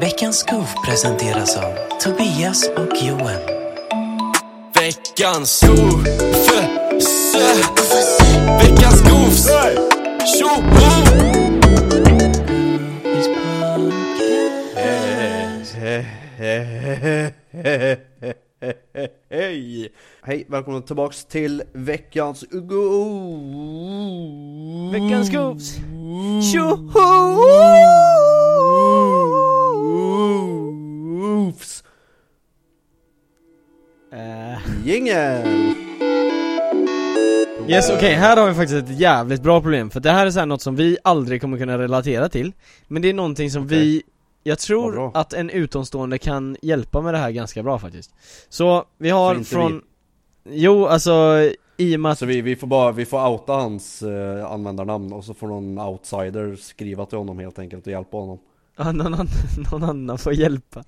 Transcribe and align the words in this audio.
Veckans 0.00 0.38
skov 0.38 0.66
presenteras 0.86 1.56
av 1.56 1.74
Tobias 2.00 2.68
och 2.68 2.96
Johan. 3.02 3.40
Veckans 4.74 5.50
skov, 5.58 6.04
Veckans 8.60 9.00
skovs, 9.00 9.48
tjoho! 10.38 11.20
Hej! 19.30 19.92
Hej, 20.22 20.46
välkomna 20.48 20.80
tillbaks 20.80 21.24
till 21.24 21.62
veckans. 21.72 22.44
Veckans 24.92 25.30
Goofs. 25.30 25.76
Oofs! 30.20 31.84
Uh, 34.12 34.86
Jingel! 34.86 35.74
yes, 37.68 37.90
okej, 37.90 38.14
här 38.14 38.36
har 38.36 38.48
vi 38.48 38.54
faktiskt 38.54 38.90
ett 38.90 38.98
jävligt 38.98 39.42
bra 39.42 39.60
problem 39.60 39.90
för 39.90 40.00
det 40.00 40.10
här 40.10 40.26
är 40.26 40.30
så 40.30 40.38
här 40.38 40.46
något 40.46 40.62
som 40.62 40.76
vi 40.76 40.96
aldrig 41.04 41.40
kommer 41.40 41.58
kunna 41.58 41.78
relatera 41.78 42.28
till 42.28 42.52
Men 42.88 43.02
det 43.02 43.08
är 43.08 43.14
någonting 43.14 43.50
som 43.50 43.66
vi, 43.66 44.02
jag 44.42 44.58
tror 44.58 45.10
att 45.14 45.32
en 45.32 45.50
utomstående 45.50 46.18
kan 46.18 46.56
hjälpa 46.62 47.00
med 47.00 47.14
det 47.14 47.18
här 47.18 47.30
ganska 47.30 47.62
bra 47.62 47.78
faktiskt. 47.78 48.14
Så, 48.48 48.84
vi 48.98 49.10
har 49.10 49.44
från 49.44 49.82
Jo, 50.44 50.86
alltså 50.86 51.48
i 51.76 51.96
och 51.96 52.00
med 52.00 52.12
att 52.12 52.18
Så 52.18 52.26
vi, 52.26 52.40
vi 52.40 52.56
får 52.56 52.66
bara, 52.66 52.92
vi 52.92 53.06
får 53.06 53.28
outa 53.28 53.52
hans 53.52 54.02
eh, 54.02 54.52
användarnamn 54.52 55.12
och 55.12 55.24
så 55.24 55.34
får 55.34 55.46
någon 55.46 55.78
outsider 55.78 56.56
skriva 56.56 57.06
till 57.06 57.18
honom 57.18 57.38
helt 57.38 57.58
enkelt 57.58 57.86
och 57.86 57.92
hjälpa 57.92 58.16
honom 58.16 58.38
ja, 58.84 58.92
någon, 58.92 59.14
annan, 59.14 59.28
någon 59.72 59.82
annan 59.82 60.18
får 60.18 60.32
hjälpa. 60.32 60.84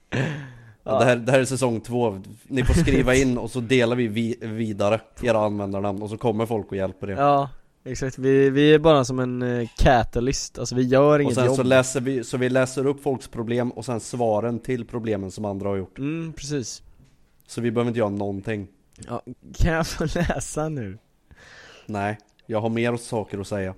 Ja. 0.84 0.98
det, 0.98 1.04
här, 1.04 1.16
det 1.16 1.32
här 1.32 1.40
är 1.40 1.44
säsong 1.44 1.80
två, 1.80 2.22
ni 2.42 2.64
får 2.64 2.74
skriva 2.74 3.14
in 3.14 3.38
och 3.38 3.50
så 3.50 3.60
delar 3.60 3.96
vi, 3.96 4.08
vi 4.08 4.38
vidare 4.40 5.00
era 5.22 5.38
användarnamn 5.38 6.02
och 6.02 6.10
så 6.10 6.16
kommer 6.16 6.46
folk 6.46 6.66
och 6.70 6.76
hjälper 6.76 7.10
er. 7.10 7.16
Ja, 7.16 7.50
exakt, 7.84 8.18
vi, 8.18 8.50
vi 8.50 8.74
är 8.74 8.78
bara 8.78 9.04
som 9.04 9.18
en 9.18 9.42
uh, 9.42 9.68
catalyst, 9.76 10.58
alltså 10.58 10.74
vi 10.74 10.82
gör 10.82 11.14
Och 11.14 11.22
inget 11.22 11.34
sen 11.34 11.46
jobb. 11.46 11.56
så 11.56 11.62
läser 11.62 12.00
vi, 12.00 12.24
så 12.24 12.36
vi 12.36 12.48
läser 12.48 12.86
upp 12.86 13.02
folks 13.02 13.28
problem 13.28 13.70
och 13.70 13.84
sen 13.84 14.00
svaren 14.00 14.58
till 14.58 14.84
problemen 14.86 15.30
som 15.30 15.44
andra 15.44 15.68
har 15.68 15.76
gjort. 15.76 15.98
Mm, 15.98 16.32
precis. 16.32 16.82
Så 17.46 17.60
vi 17.60 17.70
behöver 17.70 17.88
inte 17.88 17.98
göra 17.98 18.08
någonting. 18.10 18.68
Ja, 19.08 19.22
kan 19.54 19.72
jag 19.72 19.86
få 19.86 20.04
läsa 20.14 20.68
nu? 20.68 20.98
Nej, 21.86 22.18
jag 22.46 22.60
har 22.60 22.68
mer 22.68 22.96
saker 22.96 23.38
att 23.38 23.46
säga. 23.46 23.74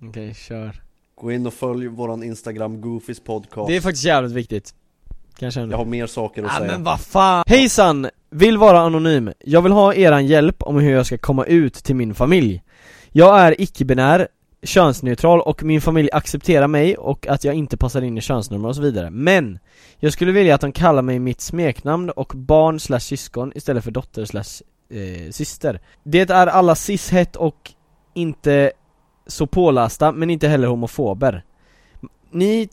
Okej, 0.00 0.34
kör 0.34 0.83
Gå 1.24 1.32
in 1.32 1.46
och 1.46 1.54
följ 1.54 1.86
våran 1.86 2.22
Instagram, 2.22 2.80
Goofys 2.80 3.20
podcast 3.20 3.68
Det 3.68 3.76
är 3.76 3.80
faktiskt 3.80 4.04
jävligt 4.04 4.32
viktigt 4.32 4.74
Kanske 5.38 5.60
ändå 5.60 5.72
Jag 5.72 5.78
har 5.78 5.84
mer 5.84 6.06
saker 6.06 6.42
att 6.42 6.52
Ja 6.52 6.58
säga 6.58 6.72
men 6.72 6.84
vad 6.84 7.00
fan 7.00 7.44
Hejsan! 7.46 8.08
Vill 8.30 8.58
vara 8.58 8.80
anonym. 8.80 9.32
Jag 9.44 9.62
vill 9.62 9.72
ha 9.72 9.94
eran 9.94 10.26
hjälp 10.26 10.62
om 10.62 10.76
hur 10.76 10.90
jag 10.92 11.06
ska 11.06 11.18
komma 11.18 11.44
ut 11.44 11.74
till 11.74 11.96
min 11.96 12.14
familj. 12.14 12.62
Jag 13.12 13.40
är 13.40 13.60
icke-binär, 13.60 14.28
könsneutral 14.62 15.40
och 15.40 15.62
min 15.62 15.80
familj 15.80 16.08
accepterar 16.12 16.66
mig 16.66 16.96
och 16.96 17.26
att 17.26 17.44
jag 17.44 17.54
inte 17.54 17.76
passar 17.76 18.02
in 18.02 18.18
i 18.18 18.20
könsnormer 18.20 18.68
och 18.68 18.76
så 18.76 18.82
vidare. 18.82 19.10
Men! 19.10 19.58
Jag 19.96 20.12
skulle 20.12 20.32
vilja 20.32 20.54
att 20.54 20.60
de 20.60 20.72
kallar 20.72 21.02
mig 21.02 21.18
mitt 21.18 21.40
smeknamn 21.40 22.10
och 22.10 22.32
barn 22.36 22.80
slash 22.80 23.00
syskon 23.00 23.52
istället 23.54 23.84
för 23.84 23.90
dotter 23.90 24.24
slash 24.24 24.62
eh, 24.90 25.30
syster. 25.30 25.80
Det 26.02 26.30
är 26.30 26.46
alla 26.46 26.74
cishet 26.74 27.36
och 27.36 27.72
inte 28.14 28.72
så 29.26 29.46
pålästa 29.46 30.12
men 30.12 30.30
inte 30.30 30.48
heller 30.48 30.68
homofober. 30.68 31.44
Ni 32.30 32.68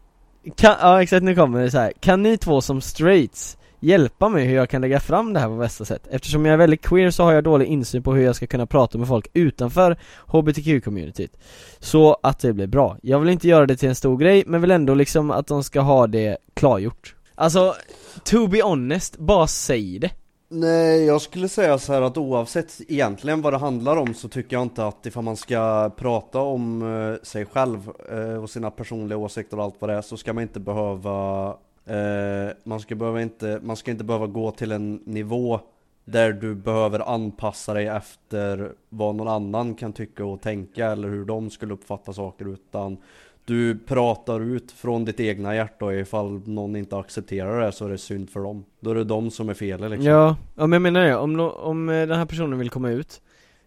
kan, 0.56 0.76
ja 0.82 1.04
exakt, 1.04 1.24
nu 1.24 1.36
kommer 1.36 1.62
det 1.62 1.72
så 1.72 1.78
här. 1.78 1.94
Kan 2.00 2.24
ni 2.24 2.38
två 2.38 2.62
som 2.62 2.82
straights 2.82 3.58
hjälpa 3.80 4.30
mig 4.30 4.46
hur 4.46 4.56
jag 4.56 4.70
kan 4.70 4.82
lägga 4.82 5.00
fram 5.00 5.34
det 5.34 5.40
här 5.40 5.48
på 5.48 5.58
bästa 5.58 5.86
sätt? 5.86 6.08
Eftersom 6.12 6.46
jag 6.46 6.54
är 6.54 6.58
väldigt 6.58 6.82
queer 6.82 7.12
så 7.12 7.24
har 7.24 7.34
jag 7.34 7.44
dålig 7.44 7.66
insyn 7.66 8.04
på 8.04 8.14
hur 8.14 8.23
jag 8.23 8.36
ska 8.36 8.48
kunna 8.48 8.66
prata 8.66 8.98
med 8.98 9.08
folk 9.08 9.28
utanför 9.34 9.98
HBTQ-communityt 10.28 11.38
Så 11.80 12.17
att 12.23 12.40
det 12.40 12.54
blir 12.54 12.67
bra. 12.67 12.98
Jag 13.02 13.20
vill 13.20 13.30
inte 13.30 13.48
göra 13.48 13.66
det 13.66 13.78
till 13.78 13.90
en 13.90 13.95
stor 13.95 14.17
grej, 14.17 14.44
men 14.48 14.61
vill 14.61 14.72
ändå 14.72 14.94
liksom 14.94 15.32
att 15.32 15.48
de 15.48 15.64
ska 15.64 15.82
ha 15.82 16.08
det 16.08 16.38
klargjort 16.54 17.16
Alltså, 17.36 17.76
to 18.23 18.48
be 18.48 18.61
honest, 18.61 19.17
bara 19.17 19.48
säg 19.48 20.00
det 20.00 20.11
Nej, 20.54 21.06
jag 21.06 21.22
skulle 21.22 21.50
säga 21.50 21.78
så 21.78 21.94
här 21.94 22.02
att 22.02 22.17
oavsett 22.17 22.82
egentligen 22.88 23.42
vad 23.42 23.54
det 23.54 23.58
handlar 23.58 23.98
om 23.98 24.14
så 24.14 24.30
tycker 24.30 24.56
jag 24.56 24.64
inte 24.64 24.86
att 24.86 25.06
ifall 25.06 25.23
man 25.23 25.38
ska 25.38 25.92
prata 25.98 26.39
om 26.39 26.82
eh, 26.82 27.23
sig 27.23 27.45
själv 27.45 27.92
eh, 28.12 28.44
och 28.44 28.50
sina 28.50 28.72
personliga 28.72 29.17
åsikter 29.17 29.58
och 29.58 29.64
allt 29.64 29.76
vad 29.80 29.90
det 29.90 29.94
är 29.94 30.02
så 30.02 30.17
ska 30.17 30.34
man 30.34 30.42
inte 30.42 30.60
behöva 30.60 31.48
eh, 31.86 32.56
man, 32.64 32.80
ska 32.80 32.95
behöva 32.95 33.22
inte, 33.22 33.60
man 33.64 33.76
ska 33.76 33.92
inte 33.92 34.04
behöva 34.04 34.28
gå 34.28 34.52
till 34.52 34.72
en 34.72 35.02
nivå 35.06 35.60
där 36.06 36.34
du 36.34 36.56
behöver 36.56 37.14
anpassa 37.14 37.73
dig 37.73 37.88
efter 37.88 38.72
vad 38.90 39.16
någon 39.16 39.28
annan 39.28 39.76
kan 39.76 39.94
tycka 39.94 40.26
och 40.26 40.42
tänka 40.42 40.88
eller 40.88 41.10
hur 41.10 41.26
de 41.26 41.50
skulle 41.50 41.73
uppfatta 41.73 42.14
saker 42.14 42.45
utan 42.54 42.98
du 43.46 43.78
pratar 43.88 44.40
ut 44.40 44.72
från 44.72 45.06
ditt 45.06 45.20
egna 45.20 45.56
hjärta 45.56 45.86
och 45.86 45.94
ifall 45.94 46.42
någon 46.46 46.76
inte 46.76 46.98
accepterar 46.98 47.66
det 47.66 47.72
så 47.72 47.86
är 47.86 47.90
det 47.90 47.98
synd 47.98 48.30
för 48.30 48.40
dem. 48.40 48.66
Då 48.80 48.92
är 48.92 48.96
det 48.96 49.04
de 49.04 49.32
som 49.32 49.50
är 49.50 49.54
fel 49.54 49.80
liksom. 49.90 50.04
Ja, 50.06 50.36
ja 50.56 50.68
men 50.68 50.72
jag 50.72 50.82
menar 50.82 51.02
det, 51.04 51.16
om, 51.16 51.40
om 51.40 51.90
eh, 51.90 52.08
den 52.08 52.18
här 52.18 52.26
personen 52.26 52.60
vill 52.60 52.70
komma 52.70 52.90
ut 52.90 53.22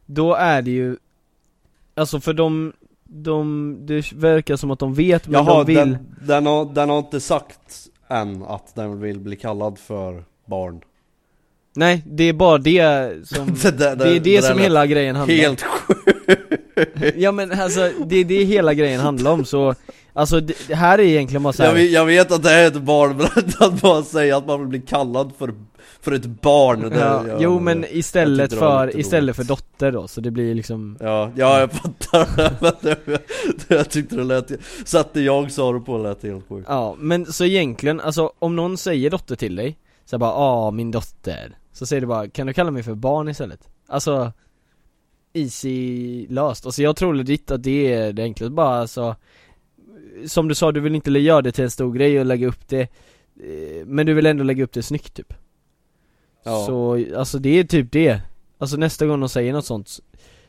Då 0.06 0.34
är 0.34 0.62
det 0.62 0.70
ju 0.70 0.96
Alltså 1.96 2.20
för 2.20 2.32
de, 2.32 2.72
de, 3.04 3.76
det 3.80 4.12
verkar 4.12 4.56
som 4.56 4.70
att 4.70 4.78
de 4.78 4.94
vet 4.94 5.28
men 5.28 5.44
Jaha, 5.44 5.58
de 5.58 5.66
vill 5.66 5.76
den, 5.76 5.98
den, 6.26 6.46
har, 6.46 6.64
den 6.74 6.90
har 6.90 6.98
inte 6.98 7.20
sagt 7.20 7.86
än 8.08 8.42
att 8.42 8.74
den 8.74 9.00
vill 9.00 9.20
bli 9.20 9.36
kallad 9.36 9.78
för 9.78 10.24
barn. 10.46 10.80
Nej, 11.76 12.02
det 12.06 12.24
är 12.24 12.32
bara 12.32 12.58
det 12.58 13.12
som 13.28 13.46
Det 13.62 13.70
där- 13.78 13.96
Det 13.96 14.04
är 14.08 14.12
det, 14.12 14.18
det 14.18 14.42
som 14.42 14.58
hela 14.58 14.86
grejen 14.86 15.16
handlar 15.16 15.34
om 15.34 15.40
Helt 15.40 15.62
sjukt. 15.62 16.63
Ja 17.16 17.32
men 17.32 17.52
alltså, 17.60 17.90
det 18.06 18.16
är 18.16 18.24
det 18.24 18.44
hela 18.44 18.74
grejen 18.74 19.00
handlar 19.00 19.30
om 19.30 19.44
så 19.44 19.74
Alltså 20.16 20.40
det, 20.40 20.74
här 20.74 20.98
är 20.98 21.02
egentligen 21.02 21.42
bara 21.42 21.52
så 21.52 21.62
här, 21.62 21.70
Jag, 21.70 21.74
vet- 21.74 21.92
jag 21.92 22.04
vet 22.06 22.32
att 22.32 22.42
det 22.42 22.50
är 22.50 22.66
ett 22.66 22.82
barn, 22.82 23.16
men 23.16 23.26
att 23.68 23.80
bara 23.80 24.02
säga 24.02 24.36
att 24.36 24.46
man 24.46 24.58
vill 24.60 24.68
bli 24.68 24.80
kallad 24.80 25.32
för, 25.38 25.54
för 26.00 26.12
ett 26.12 26.26
barn 26.26 26.80
det, 26.90 26.98
ja, 26.98 27.26
jag- 27.28 27.42
Jo 27.42 27.60
men 27.60 27.84
istället 27.90 28.52
för, 28.52 28.98
istället 29.00 29.36
för 29.36 29.44
dotter 29.44 29.92
då, 29.92 30.08
så 30.08 30.20
det 30.20 30.30
blir 30.30 30.54
liksom 30.54 30.96
Ja, 31.00 31.30
ja 31.36 31.60
jag 31.60 31.72
fattar. 31.72 32.28
Men 32.62 32.72
det, 32.80 33.20
Jag 33.68 33.90
tyckte 33.90 34.16
det 34.16 34.24
lät, 34.24 34.50
satte 34.84 35.20
jag 35.20 35.50
sa 35.52 35.72
det 35.72 35.80
på 35.80 35.98
lät 35.98 36.22
helt 36.22 36.48
sjukt. 36.48 36.66
Ja, 36.68 36.96
men 36.98 37.26
så 37.32 37.44
egentligen, 37.44 38.00
alltså 38.00 38.32
om 38.38 38.56
någon 38.56 38.76
säger 38.78 39.10
dotter 39.10 39.36
till 39.36 39.56
dig 39.56 39.78
Så 40.04 40.18
bara, 40.18 40.32
ah 40.32 40.70
min 40.70 40.90
dotter. 40.90 41.56
Så 41.72 41.86
säger 41.86 42.00
du 42.00 42.06
bara, 42.06 42.28
kan 42.28 42.46
du 42.46 42.52
kalla 42.52 42.70
mig 42.70 42.82
för 42.82 42.94
barn 42.94 43.28
istället? 43.28 43.60
Alltså 43.88 44.32
Easy 45.34 46.26
löst, 46.28 46.66
alltså 46.66 46.82
jag 46.82 46.96
tror 46.96 47.14
legit 47.14 47.50
att 47.50 47.62
det 47.62 47.92
är 47.92 48.12
det 48.12 48.22
enklaste. 48.22 48.50
Bara 48.50 48.80
alltså 48.80 49.16
Som 50.26 50.48
du 50.48 50.54
sa, 50.54 50.72
du 50.72 50.80
vill 50.80 50.94
inte 50.94 51.10
göra 51.10 51.42
det 51.42 51.52
till 51.52 51.64
en 51.64 51.70
stor 51.70 51.92
grej 51.92 52.20
och 52.20 52.26
lägga 52.26 52.46
upp 52.46 52.68
det 52.68 52.80
eh, 52.80 53.86
Men 53.86 54.06
du 54.06 54.14
vill 54.14 54.26
ändå 54.26 54.44
lägga 54.44 54.64
upp 54.64 54.72
det 54.72 54.82
snyggt 54.82 55.14
typ. 55.14 55.34
Ja. 56.42 56.66
Så, 56.66 57.04
alltså 57.16 57.38
det 57.38 57.58
är 57.58 57.64
typ 57.64 57.92
det. 57.92 58.20
Alltså 58.58 58.76
nästa 58.76 59.06
gång 59.06 59.20
de 59.20 59.28
säger 59.28 59.52
något 59.52 59.66
sånt 59.66 60.00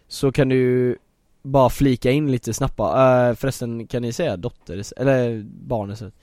Så 0.07 0.31
kan 0.31 0.49
du 0.49 0.97
bara 1.41 1.69
flika 1.69 2.11
in 2.11 2.31
lite 2.31 2.53
snabbt 2.53 2.75
bara, 2.75 3.29
äh, 3.29 3.35
förresten 3.35 3.87
kan 3.87 4.01
ni 4.01 4.13
säga 4.13 4.37
dotter, 4.37 4.83
eller 4.97 5.43
barn 5.43 5.91
istället? 5.91 6.13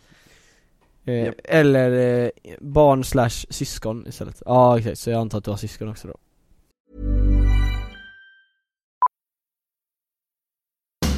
Eh, 1.04 1.24
Japp. 1.24 1.34
Eller 1.44 2.22
eh, 2.24 2.30
barn 2.60 3.04
slash 3.04 3.46
syskon 3.50 4.06
istället. 4.08 4.42
Ja 4.46 4.78
okej, 4.78 4.96
så 4.96 5.10
jag 5.10 5.20
antar 5.20 5.38
att 5.38 5.44
du 5.44 5.50
har 5.50 5.58
syskon 5.58 5.88
också 5.88 6.08
då 6.08 6.14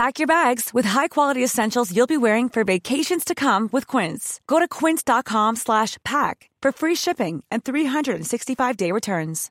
Pack 0.00 0.18
your 0.18 0.26
bags 0.26 0.70
with 0.74 0.88
high-quality 0.88 1.44
essentials 1.44 1.92
you'll 1.92 2.06
be 2.06 2.16
wearing 2.16 2.48
for 2.48 2.64
vacations 2.64 3.24
to 3.24 3.34
come 3.34 3.68
with 3.72 3.86
Quince. 3.86 4.40
Go 4.46 4.58
to 4.58 4.68
quince.com 4.68 5.56
slash 5.56 5.98
pack 6.04 6.50
for 6.62 6.72
free 6.72 6.94
shipping 6.94 7.44
and 7.50 7.64
365-day 7.64 8.92
returns. 8.92 9.50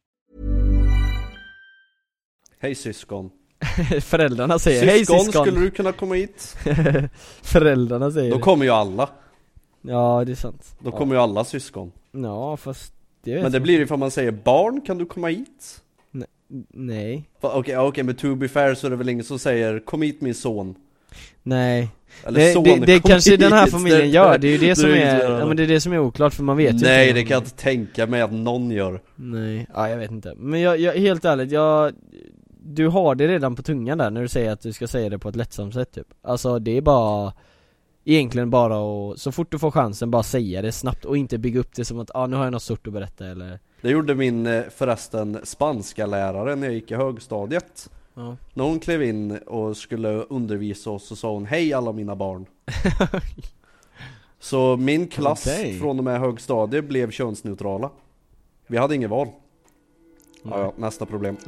Hej 2.60 2.76
syskon. 2.76 3.30
Föräldrarna 4.02 4.60
säger 4.60 4.86
hej 4.86 5.00
Syskon, 5.00 5.20
syskon 5.20 5.46
skulle 5.46 5.60
du 5.60 5.72
kunna 5.72 5.92
komma 5.92 6.16
hit? 6.16 6.56
Föräldrarna 7.42 8.12
säger 8.12 8.32
Då 8.32 8.38
det. 8.38 8.44
kommer 8.44 8.66
ju 8.66 8.72
alla. 8.72 9.10
Ja 9.82 10.24
det 10.26 10.32
är 10.32 10.36
sant 10.36 10.76
Då 10.80 10.92
kommer 10.92 11.16
ju 11.16 11.22
alla 11.22 11.44
syskon. 11.44 11.92
Ja 12.12 12.58
fast 12.58 12.94
det 13.24 13.34
vet 13.34 13.44
Men 13.44 13.52
det 13.52 13.56
jag 13.56 13.64
blir 13.64 13.78
ju 13.78 13.84
ifall 13.84 14.00
man 14.00 14.12
säger 14.12 14.32
barn, 14.32 14.82
kan 14.82 14.98
du 14.98 15.06
komma 15.06 15.28
hit? 15.28 15.82
Nej 16.70 17.30
Okej, 17.42 17.74
ja, 17.74 17.88
okej 17.88 18.04
men 18.04 18.16
to 18.16 18.36
be 18.36 18.48
fair 18.48 18.76
så 18.76 18.88
är 18.88 18.92
det 18.92 18.98
väl 18.98 19.10
ingen 19.10 19.26
som 19.26 19.40
säger 19.40 19.80
kom 19.80 20.02
hit 20.02 20.22
min 20.22 20.36
son. 20.36 20.76
Nej 21.44 21.90
Eller 22.26 22.40
Det, 22.40 22.54
son, 22.54 22.64
det, 22.64 22.86
det 22.86 23.00
kanske 23.00 23.32
hit. 23.32 23.40
den 23.40 23.52
här 23.52 23.68
familjen 23.68 24.10
gör, 24.10 24.38
det 24.38 24.48
är 24.48 24.52
ju 24.52 24.58
det 24.58 24.76
som 24.80 24.90
är 24.90 25.40
ja 25.40 25.46
men 25.46 25.58
det 25.58 25.64
är 25.64 25.68
det 25.68 25.82
som 25.82 25.94
är 25.94 26.00
oklart 26.00 26.34
för 26.34 26.44
man 26.44 26.58
vet 26.58 26.76
ju 26.76 26.86
Nej 26.86 27.14
det 27.14 27.24
kan 27.24 27.36
jag 27.36 27.44
inte 27.44 27.56
tänka 27.56 28.08
mig 28.08 28.22
att 28.22 28.34
någon 28.34 28.72
gör. 28.72 29.02
Nej, 29.16 29.68
ja 29.74 29.90
jag 29.90 29.98
vet 29.98 30.12
inte. 30.12 30.34
Men 30.38 30.62
jag, 30.62 30.80
jag 30.80 30.94
helt 30.94 31.26
ärligt, 31.26 31.52
jag 31.52 31.94
Du 32.64 32.88
har 32.88 33.16
det 33.16 33.28
redan 33.28 33.56
på 33.56 33.62
tungan 33.62 33.98
där 33.98 34.10
när 34.10 34.22
du 34.22 34.28
säger 34.28 34.52
att 34.52 34.62
du 34.62 34.74
ska 34.74 34.88
säga 34.88 35.10
det 35.10 35.20
på 35.20 35.30
ett 35.30 35.36
lättsamt 35.36 35.74
sätt 35.74 35.92
typ 35.92 36.08
Alltså 36.22 36.60
det 36.60 36.78
är 36.78 36.82
bara 36.82 37.34
Egentligen 38.06 38.50
bara 38.50 39.12
att, 39.12 39.20
så 39.20 39.32
fort 39.32 39.52
du 39.52 39.60
får 39.60 39.72
chansen, 39.72 40.12
bara 40.12 40.24
säga 40.24 40.62
det 40.62 40.72
snabbt 40.72 41.06
och 41.06 41.18
inte 41.18 41.38
bygga 41.38 41.60
upp 41.60 41.76
det 41.76 41.86
som 41.86 42.00
att 42.00 42.12
ah, 42.14 42.28
nu 42.28 42.36
har 42.36 42.44
jag 42.44 42.52
något 42.52 42.64
stort 42.64 42.88
att 42.88 42.94
berätta 42.94 43.28
eller 43.28 43.60
Det 43.82 43.90
gjorde 43.90 44.16
min 44.16 44.48
eh, 44.48 44.64
förresten 44.76 45.40
spanska 45.44 46.06
lärare 46.06 46.56
när 46.56 46.68
jag 46.68 46.74
gick 46.74 46.92
i 46.92 46.96
högstadiet. 46.96 47.90
Ja, 48.14 48.36
När 48.54 48.64
hon 48.64 48.80
klev 48.80 49.04
in 49.04 49.38
och 49.38 49.78
skulle 49.78 50.10
undervisa 50.10 50.90
oss 50.90 51.08
så 51.08 51.16
sa 51.16 51.34
hon 51.34 51.46
Hej 51.46 51.74
alla 51.74 51.92
mina 51.92 52.16
barn. 52.16 52.46
så 54.40 54.78
min 54.78 55.08
klass 55.08 55.48
Okej. 55.48 55.80
från 55.80 55.98
och 55.98 56.04
med 56.04 56.20
högstadiet 56.20 56.86
blev 56.86 57.12
könsneutrala. 57.12 57.90
Vi 58.68 58.78
hade 58.78 58.96
inget 58.96 59.10
val. 59.10 59.28
Ja, 60.44 60.60
ja, 60.60 60.74
nästa 60.78 61.06
problem. 61.06 61.38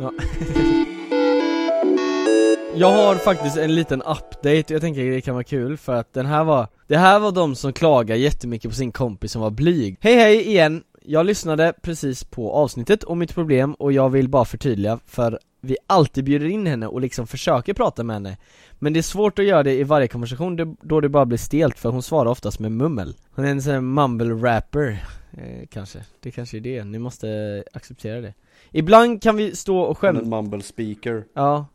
Jag 2.75 2.92
har 2.92 3.16
faktiskt 3.16 3.57
en 3.57 3.75
liten 3.75 4.01
update 4.01 4.74
jag 4.74 4.81
tänker 4.81 5.12
det 5.12 5.22
kan 5.22 5.33
vara 5.33 5.44
kul 5.44 5.78
för 5.78 5.95
att 5.95 6.13
den 6.13 6.25
här 6.25 6.44
var 6.44 6.68
Det 6.88 6.98
här 6.98 7.19
var 7.19 7.31
de 7.31 7.56
som 7.56 7.74
klagar 7.74 8.16
jättemycket 8.16 8.72
på 8.72 8.75
sin 8.75 8.92
kompis 8.92 9.31
som 9.31 9.42
var 9.42 9.50
blyg 9.50 9.98
Hej 10.01 10.16
hej 10.16 10.48
igen! 10.48 10.83
Jag 11.06 11.25
lyssnade 11.25 11.74
precis 11.81 12.24
på 12.24 12.51
avsnittet 12.51 13.03
om 13.03 13.19
mitt 13.19 13.33
problem 13.36 13.74
och 13.74 13.92
jag 13.94 14.09
vill 14.09 14.30
bara 14.30 14.45
förtydliga 14.45 15.00
för 15.06 15.39
vi 15.62 15.77
alltid 15.88 16.24
bjuder 16.24 16.45
in 16.45 16.68
henne 16.68 16.88
och 16.88 17.01
liksom 17.01 17.27
försöker 17.27 17.74
prata 17.74 18.03
med 18.03 18.15
henne. 18.15 18.38
Men 18.80 18.94
det 18.94 19.00
är 19.00 19.01
svårt 19.01 19.39
att 19.39 19.45
göra 19.45 19.63
det 19.63 19.74
i 19.74 19.83
varje 19.83 20.07
konversation 20.07 20.77
då 20.81 21.01
det 21.01 21.09
bara 21.09 21.25
blir 21.25 21.38
stelt 21.38 21.80
för 21.80 21.89
hon 21.89 22.03
svarar 22.03 22.30
oftast 22.31 22.59
med 22.59 22.71
mummel. 22.71 23.15
Hon 23.31 23.45
är 23.45 23.50
en 23.50 23.62
sån 23.62 23.74
här 23.74 23.81
mumble 23.81 24.33
rapper 24.33 25.03
eh, 25.31 25.68
kanske, 25.69 26.00
det 26.19 26.31
kanske 26.31 26.57
är 26.57 26.62
det, 26.62 26.83
ni 26.83 27.00
måste 27.00 27.63
acceptera 27.74 28.21
det. 28.21 28.33
Ibland 28.71 29.21
kan 29.21 29.36
vi 29.36 29.56
stå 29.56 29.80
och 29.80 29.89
En 29.89 29.95
skämta 30.15 30.30
mumble 30.30 30.62
speaker. 30.62 31.25
Ja. 31.33 31.65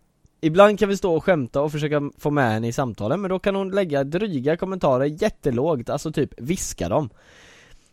Ibland 0.41 0.79
kan 0.79 0.89
vi 0.89 0.97
stå 0.97 1.17
och 1.17 1.25
skämta 1.25 1.61
och 1.63 1.73
försöka 1.73 2.11
få 2.19 2.31
med 2.31 2.53
henne 2.53 2.69
i 2.69 2.73
samtalen 2.73 3.21
men 3.21 3.31
då 3.31 3.39
kan 3.39 3.55
hon 3.55 3.71
lägga 3.71 4.05
dryga 4.05 4.57
kommentarer 4.57 5.23
jättelågt, 5.23 5.91
alltså 5.91 6.13
typ 6.13 6.41
viska 6.41 6.89
dem 6.89 7.11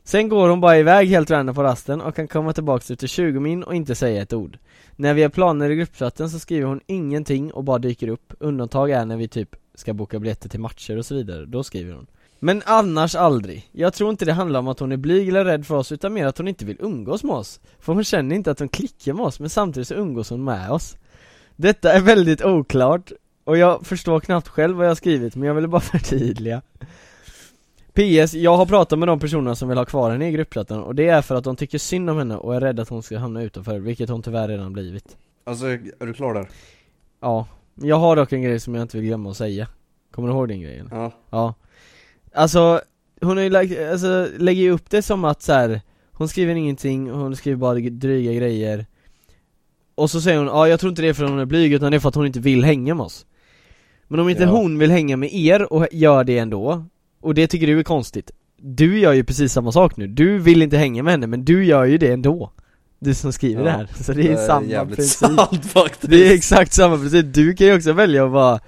Sen 0.04 0.30
går 0.30 0.50
hon 0.50 0.62
bara 0.62 0.78
iväg 0.78 1.08
helt 1.08 1.32
random 1.32 1.56
på 1.56 1.64
rasten 1.64 2.02
och 2.02 2.16
kan 2.16 2.28
komma 2.28 2.54
tillbaks 2.54 2.92
efter 2.92 3.08
20 3.08 3.40
min 3.40 3.64
och 3.64 3.76
inte 3.76 3.96
säga 3.96 4.22
ett 4.22 4.34
ord. 4.34 4.58
När 4.96 5.14
vi 5.14 5.22
har 5.22 5.30
planer 5.30 5.70
i 5.70 5.76
gruppchatten 5.76 6.30
så 6.30 6.40
skriver 6.40 6.68
hon 6.68 6.82
ingenting 6.88 7.52
och 7.52 7.64
bara 7.64 7.80
dyker 7.80 8.08
upp. 8.08 8.34
Undantag 8.40 8.92
är 8.92 9.06
när 9.06 9.18
vi 9.18 9.28
typ 9.28 9.56
ska 9.76 9.94
boka 9.94 10.20
biljetter 10.20 10.50
till 10.50 10.60
matcher 10.60 10.98
och 10.98 11.06
så 11.06 11.16
vidare, 11.16 11.46
då 11.46 11.64
skriver 11.64 11.94
hon. 11.94 12.08
Men 12.40 12.62
annars 12.66 13.16
aldrig. 13.16 13.70
Jag 13.72 13.94
tror 13.94 14.10
inte 14.10 14.26
det 14.26 14.34
handlar 14.34 14.60
om 14.60 14.68
att 14.68 14.80
hon 14.80 14.92
är 14.92 14.98
blyg 14.98 15.30
eller 15.30 15.46
rädd 15.46 15.66
för 15.66 15.76
oss 15.76 15.92
utan 15.92 16.14
mer 16.14 16.26
att 16.26 16.38
hon 16.38 16.48
inte 16.48 16.66
vill 16.66 16.78
umgås 16.80 17.24
med 17.24 17.36
oss. 17.36 17.60
För 17.80 17.94
hon 17.94 18.04
känner 18.04 18.36
inte 18.36 18.52
att 18.52 18.60
hon 18.60 18.70
klickar 18.70 19.14
med 19.14 19.26
oss 19.26 19.40
men 19.40 19.50
samtidigt 19.50 19.88
så 19.88 19.94
umgås 19.94 20.30
hon 20.30 20.44
med 20.44 20.72
oss. 20.72 20.98
Detta 21.56 21.94
är 21.94 22.02
väldigt 22.02 22.46
oklart 22.46 23.12
och 23.44 23.58
jag 23.58 23.86
förstår 23.86 24.20
knappt 24.20 24.48
själv 24.48 24.78
vad 24.78 24.86
jag 24.86 24.90
har 24.90 24.96
skrivit 24.96 25.36
men 25.36 25.48
jag 25.48 25.56
ville 25.56 25.68
bara 25.68 25.82
förtydliga. 25.82 26.62
PS, 27.94 28.34
jag 28.34 28.58
har 28.58 28.66
pratat 28.66 29.00
med 29.00 29.08
de 29.08 29.20
personerna 29.20 29.56
som 29.56 29.70
vill 29.70 29.78
ha 29.78 29.86
kvar 29.86 30.12
henne 30.12 30.28
i 30.28 30.32
gruppchatten 30.32 30.80
och 30.80 30.96
det 30.96 31.08
är 31.08 31.22
för 31.22 31.36
att 31.36 31.44
de 31.44 31.56
tycker 31.56 31.78
synd 31.78 32.10
om 32.10 32.18
henne 32.18 32.36
och 32.38 32.56
är 32.56 32.62
rädda 32.62 32.82
att 32.82 32.90
hon 32.90 33.04
ska 33.04 33.18
hamna 33.18 33.44
utanför, 33.44 33.80
vilket 33.80 34.10
hon 34.10 34.22
tyvärr 34.24 34.48
redan 34.48 34.74
blivit 34.74 35.18
Alltså, 35.44 35.66
är 35.66 36.06
du 36.06 36.14
klar 36.14 36.34
där? 36.34 36.48
Ja, 37.22 37.48
jag 37.76 37.96
har 37.96 38.16
dock 38.16 38.32
en 38.34 38.42
grej 38.42 38.60
som 38.60 38.76
jag 38.76 38.82
inte 38.82 38.98
vill 38.98 39.06
glömma 39.08 39.30
att 39.30 39.38
säga 39.38 39.68
Kommer 40.12 40.28
du 40.28 40.34
ihåg 40.34 40.48
den 40.48 40.62
grejen? 40.62 40.90
Ja. 40.92 41.12
Ja 41.30 41.54
Alltså, 42.34 42.82
hon 43.22 43.38
har 43.38 43.44
ju 43.44 43.50
lagt, 43.50 43.72
alltså, 43.92 44.28
lägger 44.38 44.62
ju 44.62 44.72
upp 44.72 44.90
det 44.90 45.02
som 45.02 45.26
att 45.26 45.42
så 45.42 45.54
här. 45.54 45.82
Hon 46.12 46.28
skriver 46.28 46.56
ingenting, 46.56 47.10
hon 47.10 47.36
skriver 47.36 47.58
bara 47.58 47.80
dryga 47.80 48.34
grejer 48.34 48.86
Och 49.96 50.10
så 50.10 50.22
säger 50.22 50.38
hon, 50.38 50.48
ja 50.48 50.68
jag 50.68 50.80
tror 50.80 50.90
inte 50.90 51.02
det 51.02 51.08
är 51.08 51.14
för 51.14 51.24
att 51.24 51.30
hon 51.30 51.40
är 51.40 51.46
blyg 51.46 51.74
utan 51.74 51.92
det 51.92 51.98
är 51.98 52.00
för 52.00 52.10
att 52.10 52.16
hon 52.16 52.26
inte 52.26 52.40
vill 52.40 52.64
hänga 52.64 52.96
med 52.96 53.06
oss 53.06 53.26
Men 54.08 54.20
om 54.20 54.30
inte 54.30 54.44
Ja. 54.44 54.50
hon 54.50 54.78
vill 54.78 54.92
hänga 54.92 55.18
med 55.18 55.34
er 55.34 55.74
och 55.74 55.88
gör 55.92 56.24
det 56.24 56.38
ändå 56.38 56.86
Och 57.24 57.34
det 57.34 57.48
tycker 57.48 57.68
du 57.68 57.80
är 57.80 57.84
konstigt 57.84 58.32
Du 58.58 59.00
gör 59.00 59.14
ju 59.14 59.24
precis 59.24 59.54
samma 59.54 59.72
sak 59.72 59.98
nu, 59.98 60.08
du 60.08 60.40
vill 60.40 60.62
inte 60.62 60.78
hänga 60.78 61.04
med 61.04 61.14
henne 61.14 61.28
men 61.28 61.46
du 61.46 61.66
gör 61.66 61.86
ju 61.86 61.98
det 61.98 62.12
ändå 62.14 62.52
Du 63.00 63.14
som 63.14 63.34
skriver 63.34 63.62
Ja. 63.62 63.66
det 63.66 63.72
här, 63.72 63.90
så 64.04 64.14
det 64.14 64.28
är 64.32 64.48
samma 64.48 64.66
jävligt 64.66 64.96
princip 64.96 65.18
sant 65.20 65.66
faktiskt. 65.66 66.10
det 66.10 66.28
är 66.28 66.34
exakt 66.34 66.74
samma 66.74 66.98
princip, 66.98 67.34
du 67.34 67.56
kan 67.56 67.68
ju 67.68 67.76
också 67.76 67.94
välja 67.94 68.26
att 68.26 68.32
vara 68.32 68.60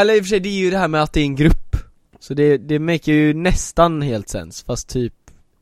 Eller 0.00 0.14
i 0.16 0.20
och 0.20 0.24
för 0.24 0.28
sig, 0.28 0.40
det 0.40 0.48
är 0.48 0.60
ju 0.64 0.70
det 0.70 0.78
här 0.78 0.88
med 0.88 1.02
att 1.02 1.12
det 1.12 1.20
är 1.20 1.24
en 1.24 1.36
grupp 1.36 1.76
Så 2.20 2.34
det, 2.34 2.58
det 2.58 2.78
make 2.78 3.12
ju 3.12 3.34
nästan 3.34 4.02
helt 4.02 4.28
sens, 4.28 4.62
fast 4.62 4.88
typ 4.88 5.14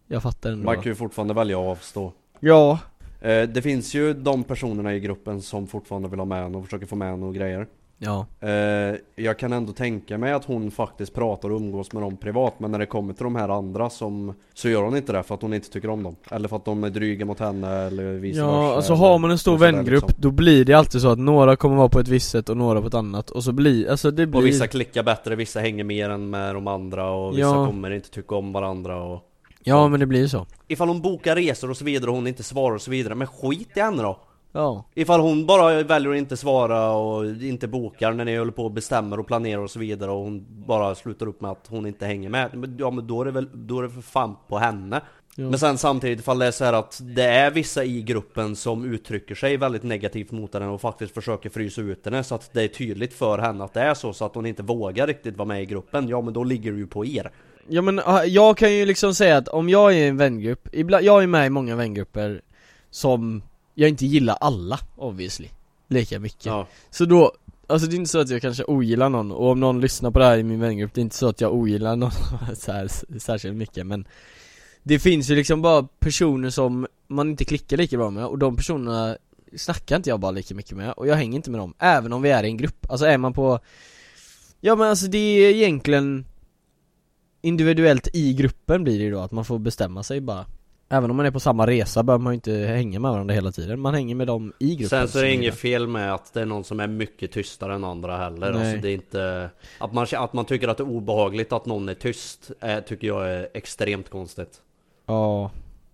Jag 0.08 0.22
fattar 0.22 0.50
ändå 0.50 0.64
Man 0.64 0.74
kan 0.74 0.84
ju 0.84 0.94
fortfarande 0.94 1.34
välja 1.34 1.58
att 1.60 1.66
avstå. 1.66 2.12
Ja, 2.40 2.78
Eh, 3.20 3.42
det 3.48 3.62
finns 3.62 3.94
ju 3.94 4.14
de 4.14 4.44
personerna 4.44 4.94
i 4.94 5.00
gruppen 5.00 5.42
som 5.42 5.66
fortfarande 5.66 6.08
vill 6.08 6.18
ha 6.18 6.26
med 6.26 6.42
henne 6.42 6.58
och 6.58 6.64
försöker 6.64 6.86
få 6.86 6.96
med 6.96 7.10
henne 7.10 7.26
och 7.26 7.34
grejer. 7.34 7.66
Ja, 7.98 8.26
Eh, 8.40 8.94
jag 9.16 9.38
kan 9.38 9.52
ändå 9.52 9.72
tänka 9.72 10.18
mig 10.18 10.32
att 10.32 10.44
hon 10.44 10.70
faktiskt 10.70 11.14
pratar 11.14 11.50
och 11.50 11.56
umgås 11.56 11.92
med 11.92 12.02
dem 12.02 12.16
privat 12.16 12.54
men 12.60 12.70
när 12.70 12.78
det 12.78 12.86
kommer 12.86 13.14
till 13.14 13.24
de 13.24 13.36
här 13.36 13.48
andra 13.48 13.90
som 13.90 14.34
Så 14.54 14.68
gör 14.68 14.82
hon 14.82 14.96
inte 14.96 15.12
det 15.12 15.22
för 15.22 15.34
att 15.34 15.42
hon 15.42 15.54
inte 15.54 15.70
tycker 15.70 15.90
om 15.90 16.02
dem 16.02 16.16
Eller 16.30 16.48
för 16.48 16.56
att 16.56 16.64
de 16.64 16.84
är 16.84 16.90
dryga 16.90 17.24
mot 17.26 17.40
henne 17.40 17.68
eller 17.76 18.12
vice 18.12 18.40
versa 18.40 18.52
ja 18.52 18.74
alltså 18.76 18.92
eller- 18.92 19.02
har 19.04 19.18
man 19.18 19.30
en 19.30 19.38
stor 19.38 19.58
sådär 19.58 19.72
vängrupp 19.72 20.02
liksom. 20.02 20.20
då 20.22 20.30
blir 20.30 20.64
det 20.64 20.74
alltid 20.74 21.00
så 21.00 21.08
att 21.08 21.18
några 21.18 21.56
kommer 21.56 21.76
vara 21.76 21.88
på 21.88 22.00
ett 22.00 22.08
visst 22.08 22.30
sätt 22.30 22.48
och 22.48 22.56
några 22.56 22.80
på 22.80 22.86
ett 22.86 22.94
annat 22.94 23.30
och 23.30 23.44
så 23.44 23.52
blir, 23.52 23.90
alltså 23.90 24.10
det 24.10 24.26
blir 24.26 24.40
Och 24.40 24.46
vissa 24.46 24.66
klickar 24.66 25.02
bättre, 25.02 25.36
vissa 25.36 25.60
hänger 25.60 25.84
mer 25.84 26.10
än 26.10 26.30
med 26.30 26.54
de 26.54 26.66
andra 26.68 27.10
och 27.10 27.32
vissa 27.32 27.40
Ja. 27.40 27.66
kommer 27.66 27.90
inte 27.90 28.10
tycka 28.10 28.34
om 28.34 28.52
varandra 28.52 29.02
och 29.02 29.24
Ja 29.64 29.88
men 29.88 30.00
det 30.00 30.06
blir 30.06 30.20
ju 30.20 30.28
så 30.28 30.46
Ifall 30.68 30.88
hon 30.88 31.00
bokar 31.02 31.36
resor 31.36 31.70
och 31.70 31.76
så 31.76 31.84
vidare 31.84 32.10
och 32.10 32.16
hon 32.16 32.26
inte 32.26 32.42
svarar 32.42 32.74
och 32.74 32.82
så 32.82 32.90
vidare, 32.90 33.14
men 33.14 33.26
skit 33.26 33.68
i 33.76 33.80
henne 33.80 34.02
då! 34.02 34.18
Ja, 34.58 34.84
Ifall 34.94 35.20
hon 35.20 35.46
bara 35.46 35.82
väljer 35.82 36.10
att 36.10 36.18
inte 36.18 36.36
svara 36.36 36.90
och 36.90 37.26
inte 37.26 37.68
bokar 37.68 38.12
när 38.12 38.24
ni 38.24 38.36
håller 38.36 38.52
på 38.52 38.64
och 38.64 38.70
bestämmer 38.70 39.20
och 39.20 39.26
planerar 39.26 39.62
och 39.62 39.70
så 39.70 39.78
vidare 39.78 40.10
och 40.10 40.18
hon 40.18 40.46
bara 40.66 40.94
slutar 40.94 41.26
upp 41.26 41.40
med 41.40 41.50
att 41.50 41.66
hon 41.68 41.86
inte 41.86 42.06
hänger 42.06 42.28
med 42.28 42.76
Ja 42.78 42.90
men 42.90 43.06
då 43.06 43.20
är 43.20 43.24
det 43.24 43.30
väl, 43.30 43.48
då 43.54 43.78
är 43.78 43.82
det 43.82 43.90
för 43.90 44.00
fan 44.00 44.36
på 44.48 44.58
henne. 44.58 45.00
Ja. 45.36 45.50
Men 45.50 45.58
sen 45.58 45.78
samtidigt 45.78 46.20
ifall 46.20 46.38
det 46.38 46.46
är 46.46 46.50
så 46.50 46.64
här 46.64 46.72
att 46.72 47.00
det 47.02 47.24
är 47.24 47.50
vissa 47.50 47.84
i 47.84 48.02
gruppen 48.02 48.56
som 48.56 48.84
uttrycker 48.84 49.34
sig 49.34 49.56
väldigt 49.56 49.82
negativt 49.82 50.30
mot 50.30 50.54
henne 50.54 50.66
och 50.68 50.80
faktiskt 50.80 51.14
försöker 51.14 51.50
frysa 51.50 51.80
ut 51.80 52.04
henne 52.04 52.24
så 52.24 52.34
att 52.34 52.50
det 52.52 52.62
är 52.62 52.68
tydligt 52.68 53.14
för 53.14 53.38
henne 53.38 53.64
att 53.64 53.74
det 53.74 53.80
är 53.80 53.94
så 53.94 54.12
så 54.12 54.24
att 54.24 54.34
hon 54.34 54.46
inte 54.46 54.62
vågar 54.62 55.06
riktigt 55.06 55.36
vara 55.36 55.48
med 55.48 55.62
i 55.62 55.66
gruppen 55.66 56.08
Ja 56.08 56.20
men 56.20 56.34
då 56.34 56.44
ligger 56.44 56.72
det 56.72 56.78
ju 56.78 56.86
på 56.86 57.06
er. 57.06 57.30
Ja 57.68 57.82
men 57.82 58.00
ah, 58.04 58.24
jag 58.24 58.56
kan 58.56 58.74
ju 58.74 58.86
liksom 58.86 59.14
säga 59.14 59.36
att 59.36 59.48
om 59.48 59.68
jag 59.68 59.92
är 59.92 59.96
i 59.96 60.06
en 60.06 60.16
vängrupp, 60.16 60.68
ibland, 60.72 61.04
jag 61.04 61.22
är 61.22 61.26
med 61.26 61.46
i 61.46 61.50
många 61.50 61.76
vängrupper 61.76 62.42
som 62.90 63.42
jag 63.78 63.88
inte 63.88 64.06
gillar 64.06 64.34
alla 64.34 64.80
obviously, 64.96 65.48
lika 65.88 66.18
mycket. 66.18 66.46
Ja, 66.46 66.66
Så 66.90 67.04
då, 67.04 67.32
alltså 67.66 67.88
det 67.88 67.94
är 67.94 67.96
inte 67.96 68.10
så 68.10 68.20
att 68.20 68.30
jag 68.30 68.42
kanske 68.42 68.64
ogillar 68.64 69.08
någon 69.08 69.32
och 69.32 69.50
om 69.50 69.60
någon 69.60 69.80
lyssnar 69.80 70.10
på 70.10 70.18
det 70.18 70.24
här 70.24 70.38
i 70.38 70.42
min 70.42 70.60
vängrupp, 70.60 70.94
det 70.94 71.00
är 71.00 71.02
inte 71.02 71.16
så 71.16 71.28
att 71.28 71.40
jag 71.40 71.54
ogillar 71.54 71.96
någon 71.96 72.10
så 72.56 72.72
här, 72.72 73.18
särskilt 73.18 73.56
mycket 73.56 73.86
men 73.86 74.06
Det 74.82 74.98
finns 74.98 75.30
ju 75.30 75.34
liksom 75.34 75.62
bara 75.62 75.82
personer 75.82 76.50
som 76.50 76.86
man 77.06 77.30
inte 77.30 77.44
klickar 77.44 77.76
lika 77.76 77.96
bra 77.96 78.10
med 78.10 78.26
och 78.26 78.38
de 78.38 78.56
personerna 78.56 79.16
snackar 79.56 79.96
inte 79.96 80.10
jag 80.10 80.20
bara 80.20 80.30
lika 80.30 80.54
mycket 80.54 80.76
med 80.76 80.92
och 80.92 81.06
jag 81.06 81.16
hänger 81.16 81.36
inte 81.36 81.50
med 81.50 81.60
dem, 81.60 81.74
även 81.78 82.12
om 82.12 82.22
vi 82.22 82.30
är 82.30 82.44
i 82.44 82.46
en 82.46 82.56
grupp. 82.56 82.86
Alltså 82.90 83.06
är 83.06 83.18
man 83.18 83.32
på 83.32 83.60
Ja 84.60 84.76
men 84.76 84.88
alltså 84.88 85.06
det 85.06 85.18
är 85.18 85.54
egentligen 85.54 86.24
individuellt 87.40 88.08
i 88.12 88.34
gruppen 88.34 88.84
blir 88.84 88.98
det 88.98 89.04
ju 89.04 89.10
då, 89.10 89.20
att 89.20 89.32
man 89.32 89.44
får 89.44 89.58
bestämma 89.58 90.02
sig 90.02 90.20
bara 90.20 90.46
Även 90.90 91.10
om 91.10 91.16
man 91.16 91.26
är 91.26 91.30
på 91.30 91.40
samma 91.40 91.66
resa 91.66 92.02
behöver 92.02 92.22
man 92.22 92.32
ju 92.32 92.34
inte 92.34 92.52
hänga 92.52 93.00
med 93.00 93.10
varandra 93.10 93.34
hela 93.34 93.52
tiden, 93.52 93.80
man 93.80 93.94
hänger 93.94 94.14
med 94.14 94.26
dem 94.26 94.52
i 94.58 94.68
gruppen 94.76 94.88
Sen 94.88 95.08
så 95.08 95.18
är 95.18 95.22
det 95.22 95.32
inget 95.34 95.54
fel 95.54 95.86
med 95.88 96.14
att 96.14 96.32
det 96.32 96.40
är 96.40 96.46
någon 96.46 96.64
som 96.64 96.80
är 96.80 96.86
mycket 96.86 97.32
tystare 97.32 97.74
än 97.74 97.84
andra 97.84 98.16
heller. 98.16 98.52
Nej. 98.52 98.60
Alltså 98.60 98.82
det 98.82 98.90
är 98.90 98.94
inte 98.94 99.50
Att 99.78 99.92
man, 99.92 100.06
att 100.12 100.32
man 100.32 100.44
tycker 100.44 100.68
att 100.68 100.76
det 100.76 100.82
är 100.82 100.90
obehagligt 100.90 101.52
att 101.52 101.66
någon 101.66 101.88
är 101.88 101.94
tyst 101.94 102.50
är, 102.60 102.80
Tycker 102.80 103.06
jag 103.06 103.30
är 103.30 103.48
extremt 103.54 104.10
konstigt. 104.10 104.60
Ja. 105.06 105.50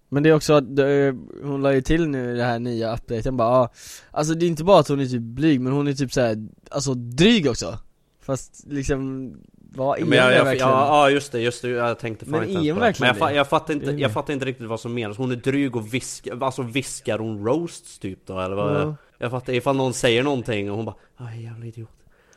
Men 0.08 0.22
det 0.22 0.28
är 0.28 0.34
också 0.34 0.52
att, 0.52 0.76
det- 0.76 1.16
hon 1.42 1.62
la 1.62 1.72
ju 1.72 1.80
till 1.82 2.08
nu 2.08 2.36
det 2.36 2.44
här 2.44 2.58
nya 2.58 2.94
updaten 2.94 3.36
bara 3.36 3.48
ah, 3.48 3.68
Alltså 4.10 4.34
det 4.34 4.46
är 4.46 4.48
inte 4.48 4.64
bara 4.64 4.80
att 4.80 4.88
hon 4.88 5.00
är 5.00 5.06
typ 5.06 5.22
blyg 5.22 5.60
men 5.60 5.72
hon 5.72 5.88
är 5.88 5.92
typ 5.92 6.12
såhär, 6.12 6.48
alltså 6.70 6.94
dryg 6.94 7.46
också. 7.50 7.78
Fast 8.22 8.64
liksom, 8.66 9.32
vad 9.76 9.98
är 9.98 10.04
Men 10.04 10.18
jag, 10.18 10.32
jag, 10.32 10.44
verkligen? 10.44 10.68
ja, 10.68 10.86
ja 11.08 11.10
just 11.10 11.32
det, 11.32 11.40
just 11.40 11.62
det, 11.62 11.68
jag 11.68 11.98
tänkte 11.98 12.24
fan 12.24 12.32
Men 12.32 12.42
inte 12.48 12.52
ens 12.52 12.98
på 12.98 13.04
det. 13.04 13.12
Men 13.12 13.18
jag, 13.28 13.34
jag, 13.34 13.48
fattar 13.48 13.74
inte, 13.74 13.90
jag 13.90 14.12
fattar 14.12 14.32
inte 14.32 14.46
riktigt 14.46 14.66
vad 14.66 14.80
som 14.80 14.94
menas 14.94 15.16
Hon 15.18 15.32
är 15.32 15.36
dryg 15.36 15.76
och 15.76 15.94
viskar, 15.94 16.42
alltså 16.42 16.62
viskar 16.62 17.18
hon 17.18 17.44
roasts 17.46 17.98
typ 17.98 18.26
då 18.26 18.40
eller 18.40 18.56
vad? 18.56 18.76
Ja. 18.80 18.96
Jag 19.18 19.30
fattar, 19.30 19.52
ifall 19.52 19.76
någon 19.76 19.94
säger 19.94 20.22
någonting 20.22 20.70
och 20.70 20.76
hon 20.76 20.84
bara 20.86 20.94
Aj 21.16 21.42
jävla 21.44 21.66
idiot 21.66 21.90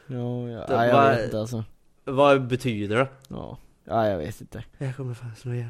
Ja, 0.08 0.50
ja, 0.50 0.65
Det 0.67 0.74
ja, 0.74 0.86
jag 0.86 0.94
var- 0.94 1.10
vet 1.10 1.25
inte 1.25 1.39
alltså 1.39 1.63
Vad 2.06 2.48
betyder 2.48 2.96
det? 2.98 3.08
Ja, 3.29 3.58
ja 3.86 4.08
jag 4.08 4.17
vet 4.17 4.41
inte 4.41 4.63
Jag 4.77 4.96
kommer 4.96 5.13
fan 5.13 5.36
slå 5.36 5.53
ihjäl 5.53 5.70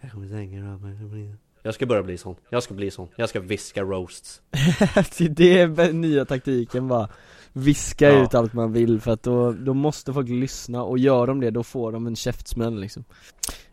Jag 0.00 0.12
kommer 0.12 0.26
stänga 0.26 0.60
dem 0.60 0.96
Jag 1.00 1.36
ska 1.74 1.86
börja 1.86 2.02
bli 2.02 2.18
sån, 2.18 2.36
jag 2.50 2.62
ska 2.62 2.74
bli 2.74 2.90
sån, 2.90 3.08
jag 3.16 3.28
ska 3.28 3.40
viska 3.40 3.82
roasts. 3.82 4.40
Det 5.18 5.60
är 5.60 5.92
nya 5.92 6.24
taktiken 6.24 6.88
bara 6.88 7.08
Viska 7.52 8.10
Ja. 8.10 8.24
ut 8.24 8.34
allt 8.34 8.52
man 8.52 8.72
vill 8.72 9.00
för 9.00 9.10
att 9.10 9.22
då, 9.22 9.52
då 9.52 9.74
måste 9.74 10.12
folk 10.12 10.28
lyssna 10.28 10.82
och 10.82 10.98
gör 10.98 11.26
de 11.26 11.40
det 11.40 11.50
då 11.50 11.62
får 11.62 11.92
de 11.92 12.06
en 12.06 12.16
käftsmäll 12.16 12.80
liksom. 12.80 13.04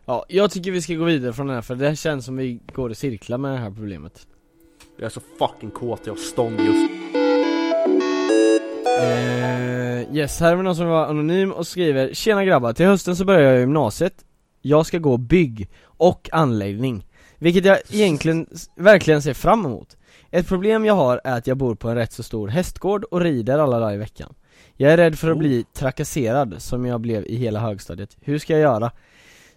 Ja, 0.04 0.24
jag 0.28 0.50
tycker 0.50 0.70
vi 0.70 0.82
ska 0.82 0.94
gå 0.94 1.04
vidare 1.04 1.32
från 1.32 1.46
den 1.46 1.54
här 1.54 1.62
för 1.62 1.74
det 1.74 1.88
här 1.88 1.94
känns 1.94 2.24
som 2.24 2.36
vi 2.36 2.60
går 2.74 2.90
i 2.92 2.94
cirklar 2.94 3.38
med 3.38 3.52
det 3.52 3.58
här 3.58 3.70
problemet. 3.70 4.26
Jag 4.96 5.06
är 5.06 5.10
så 5.10 5.20
fucking 5.38 5.70
kåt, 5.70 6.00
jag 6.04 6.12
har 6.12 6.18
stånd 6.18 6.60
just. 6.60 6.90
Eh, 9.00 10.16
yes, 10.16 10.40
här 10.40 10.56
är 10.56 10.62
någon 10.62 10.76
som 10.76 10.86
var 10.88 11.06
anonym 11.06 11.52
och 11.52 11.66
skriver 11.66 12.14
Tjena 12.14 12.44
grabbar, 12.44 12.72
till 12.72 12.86
hösten 12.86 13.16
så 13.16 13.24
börjar 13.24 13.50
jag 13.52 13.60
gymnasiet. 13.60 14.24
Jag 14.62 14.86
ska 14.86 14.98
gå 14.98 15.16
bygg 15.16 15.68
och 15.84 16.28
anläggning 16.32 17.06
Vilket 17.38 17.64
jag 17.64 17.78
egentligen 17.90 18.46
verkligen 18.76 19.22
ser 19.22 19.34
fram 19.34 19.66
emot 19.66 19.96
Ett 20.30 20.48
problem 20.48 20.84
jag 20.84 20.94
har 20.94 21.20
är 21.24 21.38
att 21.38 21.46
jag 21.46 21.56
bor 21.56 21.74
på 21.74 21.88
en 21.88 21.94
rätt 21.94 22.12
så 22.12 22.22
stor 22.22 22.48
hästgård 22.48 23.04
och 23.04 23.20
rider 23.20 23.58
alla 23.58 23.78
dagar 23.78 23.94
i 23.94 23.98
veckan 23.98 24.34
Jag 24.76 24.92
är 24.92 24.96
rädd 24.96 25.18
för 25.18 25.30
att 25.30 25.38
bli 25.38 25.64
trakasserad 25.74 26.54
som 26.58 26.86
jag 26.86 27.00
blev 27.00 27.26
i 27.26 27.36
hela 27.36 27.60
högstadiet 27.60 28.16
Hur 28.20 28.38
ska 28.38 28.52
jag 28.52 28.62
göra? 28.62 28.90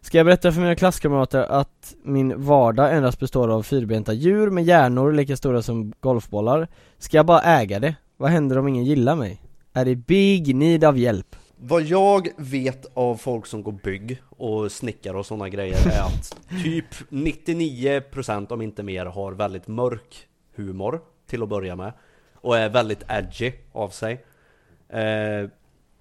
Ska 0.01 0.17
jag 0.17 0.25
berätta 0.25 0.51
för 0.51 0.61
mina 0.61 0.75
klasskamrater 0.75 1.43
att 1.43 1.95
min 2.03 2.41
vardag 2.41 2.95
endast 2.95 3.19
består 3.19 3.49
av 3.49 3.63
fyrbenta 3.63 4.13
djur 4.13 4.49
med 4.49 4.63
hjärnor 4.63 5.11
lika 5.11 5.37
stora 5.37 5.61
som 5.61 5.93
golfbollar? 5.99 6.67
Ska 6.97 7.17
jag 7.17 7.25
bara 7.25 7.41
äga 7.41 7.79
det? 7.79 7.95
Vad 8.17 8.31
händer 8.31 8.57
om 8.57 8.67
ingen 8.67 8.85
gillar 8.85 9.15
mig? 9.15 9.41
Är 9.73 9.87
i 9.87 9.95
big 9.95 10.55
need 10.55 10.83
av 10.83 10.97
hjälp? 10.97 11.35
Vad 11.63 11.81
jag 11.81 12.27
vet 12.37 12.85
av 12.93 13.15
folk 13.15 13.45
som 13.45 13.63
går 13.63 13.71
bygg 13.71 14.21
och 14.29 14.71
snickar 14.71 15.13
och 15.13 15.25
sådana 15.25 15.49
grejer 15.49 15.75
är 15.87 16.01
att 16.01 16.35
typ 16.63 16.85
99% 17.09 18.51
om 18.51 18.61
inte 18.61 18.83
mer 18.83 19.05
har 19.05 19.31
väldigt 19.31 19.67
mörk 19.67 20.27
humor 20.55 21.01
till 21.29 21.43
att 21.43 21.49
börja 21.49 21.75
med 21.75 21.93
och 22.35 22.57
är 22.57 22.69
väldigt 22.69 23.03
edgy 23.09 23.51
av 23.71 23.89
sig. 23.89 24.13
Eh, 24.89 25.49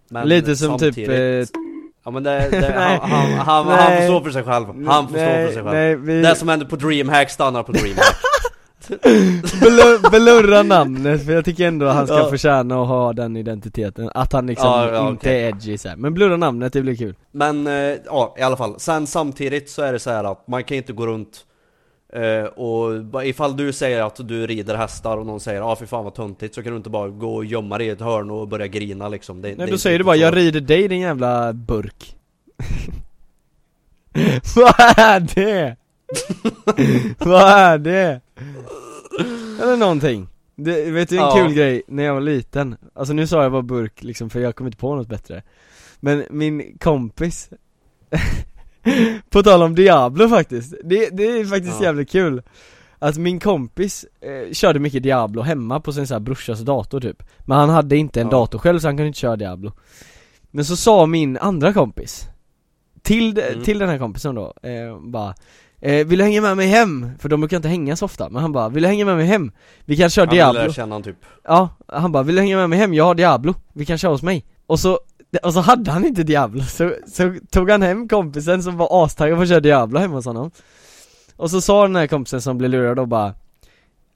men 0.08 0.28
Lite 0.28 0.56
som 0.56 0.78
typ, 0.78 0.94
samtidigt- 0.94 1.50
Ja 2.04 2.10
men 2.10 2.22
det, 2.22 2.48
det, 2.50 2.72
han, 2.76 3.10
han, 3.10 3.32
han, 3.32 3.66
han 3.66 3.96
får 3.96 4.04
stå 4.04 4.20
för 4.24 4.30
sig 4.30 4.42
själv, 4.44 4.66
han 4.86 5.08
får 5.08 5.14
stå 5.14 5.24
Nej, 5.24 5.46
för 5.46 5.52
sig 5.54 5.62
själv. 5.62 5.74
Nej, 5.74 5.96
vi- 5.96 6.22
Det 6.22 6.34
som 6.36 6.48
händer 6.48 6.66
på 6.66 6.76
DreamHack 6.76 7.30
stannar 7.30 7.62
på 7.62 7.72
DreamHack 7.72 8.16
Blur, 9.60 10.10
blurra 10.10 10.62
namnet 10.76 11.24
för 11.24 11.32
jag 11.32 11.44
tycker 11.44 11.66
ändå 11.68 11.86
att 11.86 11.94
han 11.94 12.06
ska 12.06 12.16
Ja. 12.18 12.30
förtjäna 12.30 12.82
att 12.82 12.88
ha 12.88 13.12
den 13.12 13.36
identiteten 13.36 14.10
Att 14.14 14.32
han 14.32 14.46
liksom 14.46 14.68
Ja, 14.68 14.92
ja, 14.92 15.08
inte 15.08 15.20
okej. 15.28 15.42
är 15.44 15.48
edgy 15.48 15.78
så 15.78 15.88
här. 15.88 15.96
Men 15.96 16.14
blurra 16.14 16.36
namnet, 16.36 16.72
det 16.72 16.82
blir 16.82 16.96
kul 16.96 17.14
Men 17.32 17.66
eh, 17.66 17.72
ja, 18.06 18.34
i 18.38 18.42
alla 18.42 18.56
fall. 18.56 18.74
Sen 18.80 19.06
samtidigt 19.06 19.70
så 19.70 19.82
är 19.82 19.92
det 19.92 19.98
så 19.98 20.10
här 20.10 20.24
att 20.24 20.48
man 20.48 20.64
kan 20.64 20.76
inte 20.76 20.92
gå 20.92 21.06
runt 21.06 21.44
eh, 22.12 22.44
och 22.44 23.24
ifall 23.24 23.56
du 23.56 23.72
säger 23.72 24.02
att 24.02 24.28
du 24.28 24.46
rider 24.46 24.74
hästar 24.74 25.16
och 25.16 25.26
någon 25.26 25.40
säger 25.40 25.72
ah, 25.72 25.76
fy 25.76 25.86
fan 25.86 26.04
vad 26.04 26.14
töntigt 26.14 26.54
så 26.54 26.62
kan 26.62 26.72
du 26.72 26.76
inte 26.76 26.90
bara 26.90 27.08
gå 27.08 27.34
och 27.34 27.44
gömma 27.44 27.78
dig 27.78 27.86
i 27.86 27.90
ett 27.90 28.00
hörn 28.00 28.30
och 28.30 28.48
börja 28.48 28.66
grina 28.66 29.08
liksom. 29.08 29.42
Det, 29.42 29.48
Nej 29.48 29.66
det 29.66 29.72
då 29.72 29.78
säger 29.78 29.98
du 29.98 30.04
bara 30.04 30.16
så. 30.16 30.20
'Jag 30.22 30.36
rider 30.36 30.60
dig 30.60 30.88
din 30.88 31.00
jävla 31.00 31.52
burk' 31.52 32.14
Vad 34.56 34.74
är 34.98 35.20
det? 35.34 35.76
Vad 37.18 37.42
är 37.48 37.78
det? 37.78 38.20
Eller 39.62 39.76
någonting 39.76 40.28
det, 40.56 40.90
Vet 40.90 41.08
du 41.08 41.16
en 41.16 41.22
Ja. 41.22 41.34
kul 41.36 41.52
grej, 41.54 41.82
när 41.88 42.02
jag 42.02 42.14
var 42.14 42.20
liten 42.20 42.76
Alltså 42.94 43.14
nu 43.14 43.26
sa 43.26 43.42
jag 43.42 43.52
bara 43.52 43.62
burk 43.62 44.02
liksom 44.02 44.30
för 44.30 44.40
jag 44.40 44.56
kom 44.56 44.66
inte 44.66 44.78
på 44.78 44.94
något 44.96 45.08
bättre 45.08 45.42
Men 46.00 46.24
min 46.30 46.78
kompis 46.78 47.50
På 49.30 49.42
tal 49.42 49.62
om 49.62 49.74
Diablo 49.74 50.28
faktiskt, 50.28 50.74
det, 50.84 51.08
det 51.16 51.24
är 51.24 51.44
faktiskt 51.44 51.76
Ja. 51.80 51.84
jävligt 51.86 52.10
kul 52.10 52.42
Att 52.98 53.16
min 53.16 53.40
kompis 53.40 54.04
eh, 54.20 54.52
körde 54.52 54.78
mycket 54.78 55.02
Diablo 55.02 55.42
hemma 55.42 55.80
på 55.80 55.92
sin 55.92 56.06
så 56.06 56.14
här 56.14 56.20
brorsas 56.20 56.60
dator 56.60 57.00
typ 57.00 57.22
Men 57.38 57.58
han 57.58 57.68
hade 57.68 57.96
inte 57.96 58.20
en 58.20 58.26
Ja. 58.26 58.30
dator 58.30 58.58
själv 58.58 58.78
så 58.78 58.88
han 58.88 58.96
kunde 58.96 59.06
inte 59.06 59.18
köra 59.18 59.36
Diablo 59.36 59.72
Men 60.50 60.64
så 60.64 60.76
sa 60.76 61.06
min 61.06 61.36
andra 61.36 61.72
kompis 61.72 62.26
Till, 63.02 63.38
Mm. 63.38 63.64
till 63.64 63.78
den 63.78 63.88
här 63.88 63.98
kompisen 63.98 64.34
då, 64.34 64.54
eh, 64.62 64.98
bara 65.00 65.34
eh, 65.80 66.06
Vill 66.06 66.18
du 66.18 66.24
hänga 66.24 66.40
med 66.40 66.56
mig 66.56 66.66
hem? 66.66 67.10
För 67.18 67.28
de 67.28 67.40
brukar 67.40 67.56
inte 67.56 67.68
hänga 67.68 67.96
så 67.96 68.04
ofta, 68.04 68.28
men 68.28 68.42
han 68.42 68.52
bara 68.52 68.68
'Vill 68.68 68.82
du 68.82 68.88
hänga 68.88 69.04
med 69.04 69.16
mig 69.16 69.26
hem? 69.26 69.52
Vi 69.84 69.96
kan 69.96 70.10
köra 70.10 70.26
Han 70.26 70.30
vill 70.30 70.40
Diablo' 70.40 70.52
lära 70.52 70.72
känna 70.72 70.94
han 70.94 71.02
typ. 71.02 71.16
Ja, 71.44 71.68
han 71.86 72.12
bara 72.12 72.22
'Vill 72.22 72.34
du 72.34 72.40
hänga 72.40 72.56
med 72.56 72.70
mig 72.70 72.78
hem? 72.78 72.94
Jag 72.94 73.04
har 73.04 73.14
Diablo, 73.14 73.54
vi 73.72 73.86
kan 73.86 73.98
köra 73.98 74.12
hos 74.12 74.22
mig' 74.22 74.44
Och 74.66 74.80
så, 74.80 74.98
och 75.42 75.52
så 75.52 75.60
hade 75.60 75.90
han 75.90 76.04
inte 76.04 76.22
Diablo, 76.22 76.62
så, 76.62 76.92
så 77.06 77.34
tog 77.50 77.70
han 77.70 77.82
hem 77.82 78.08
kompisen 78.08 78.62
som 78.62 78.76
var 78.76 79.04
astaggad 79.04 79.36
på 79.36 79.42
att 79.42 79.48
köra 79.48 79.60
Diablo 79.60 79.98
hemma 79.98 80.14
hos 80.14 80.26
honom 80.26 80.50
Och 81.36 81.50
så 81.50 81.60
sa 81.60 81.82
den 81.82 81.96
här 81.96 82.06
kompisen 82.06 82.42
som 82.42 82.58
blev 82.58 82.70
lurad 82.70 82.96
då 82.96 83.06
bara 83.06 83.34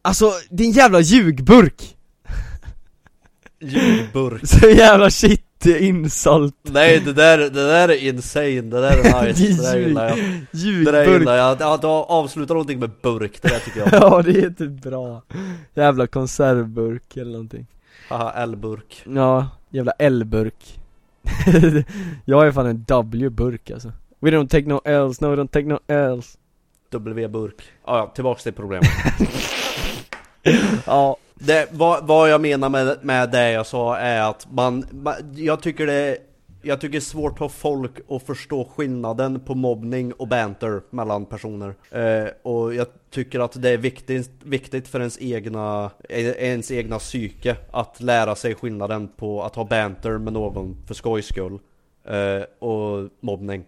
Alltså 0.02 0.30
din 0.50 0.70
jävla 0.70 1.00
ljugburk! 1.00 1.96
Ljugburk. 3.60 4.40
Så 4.46 4.68
jävla 4.68 5.10
shit 5.10 5.43
insult 5.66 6.54
Nej 6.62 7.00
det 7.00 7.12
där, 7.12 7.38
det 7.38 7.50
där 7.50 7.88
är 7.88 8.08
insane, 8.08 8.60
det 8.60 8.80
där 8.80 8.98
är 8.98 9.26
nice, 9.26 9.62
det 9.62 9.62
där 9.62 9.78
gillar 9.78 10.08
jag. 10.08 10.18
Det 10.84 10.90
där 10.92 11.18
gillar 11.18 11.36
jag, 11.36 11.62
att 11.62 11.80
du 11.80 11.86
avslutar 11.86 12.54
någonting 12.54 12.78
med 12.78 12.90
burk, 13.02 13.42
det 13.42 13.48
där 13.48 13.58
tycker 13.58 13.80
jag. 13.80 13.88
Ja 13.92 14.22
det 14.22 14.40
är 14.40 14.50
typ 14.50 14.82
bra. 14.82 15.22
Jävla 15.74 16.06
konservburk 16.06 17.16
eller 17.16 17.32
någonting. 17.32 17.66
Haha, 18.08 18.32
L-burk. 18.36 19.02
Ja, 19.06 19.48
jävla 19.70 19.92
L-burk. 19.92 20.80
Jag 22.24 22.46
är 22.46 22.52
fan 22.52 22.66
en 22.66 22.84
W-burk 22.88 23.70
alltså. 23.70 23.92
We 24.20 24.30
don't 24.30 24.48
take 24.48 24.66
no 24.66 24.80
else, 24.84 25.24
no 25.24 25.30
we 25.30 25.42
don't 25.42 25.48
take 25.48 25.66
no 25.66 25.78
else 25.86 26.38
W-burk. 26.90 27.62
Ah, 27.84 27.98
ja, 27.98 28.12
tillbaks 28.14 28.42
till 28.42 28.52
problemet. 28.52 28.88
Ja, 30.86 31.16
Det, 31.34 31.68
vad, 31.72 32.06
vad 32.06 32.30
jag 32.30 32.40
menar 32.40 32.68
med, 32.68 32.98
med 33.02 33.30
det 33.30 33.50
jag 33.50 33.66
sa 33.66 33.96
är 33.96 34.30
att 34.30 34.46
man, 34.52 34.86
man 34.90 35.14
jag 35.34 35.62
tycker 35.62 35.86
det 35.86 36.18
jag 36.64 36.80
tycker 36.80 36.92
det 36.92 36.98
är 36.98 37.00
svårt 37.00 37.38
för 37.38 37.48
folk 37.48 37.90
att 38.08 38.22
förstå 38.22 38.64
skillnaden 38.76 39.40
på 39.40 39.54
mobbning 39.54 40.12
och 40.12 40.28
banter 40.28 40.82
mellan 40.90 41.26
personer. 41.26 41.74
Eh, 41.90 42.28
och 42.42 42.74
jag 42.74 42.86
tycker 43.10 43.40
att 43.40 43.62
det 43.62 43.70
är 43.70 43.76
viktigt, 43.76 44.30
viktigt 44.42 44.88
för 44.88 45.00
ens 45.00 45.18
egna, 45.20 45.90
ens 46.08 46.70
egna 46.70 46.98
psyke 46.98 47.56
att 47.70 48.00
lära 48.00 48.34
sig 48.34 48.54
skillnaden 48.54 49.08
på 49.08 49.42
att 49.42 49.54
ha 49.54 49.64
banter 49.64 50.18
med 50.18 50.32
någon 50.32 50.76
för 50.86 50.94
skojs 50.94 51.26
skull. 51.26 51.58
Eh, 52.04 52.66
och 52.68 53.08
mobbning. 53.20 53.64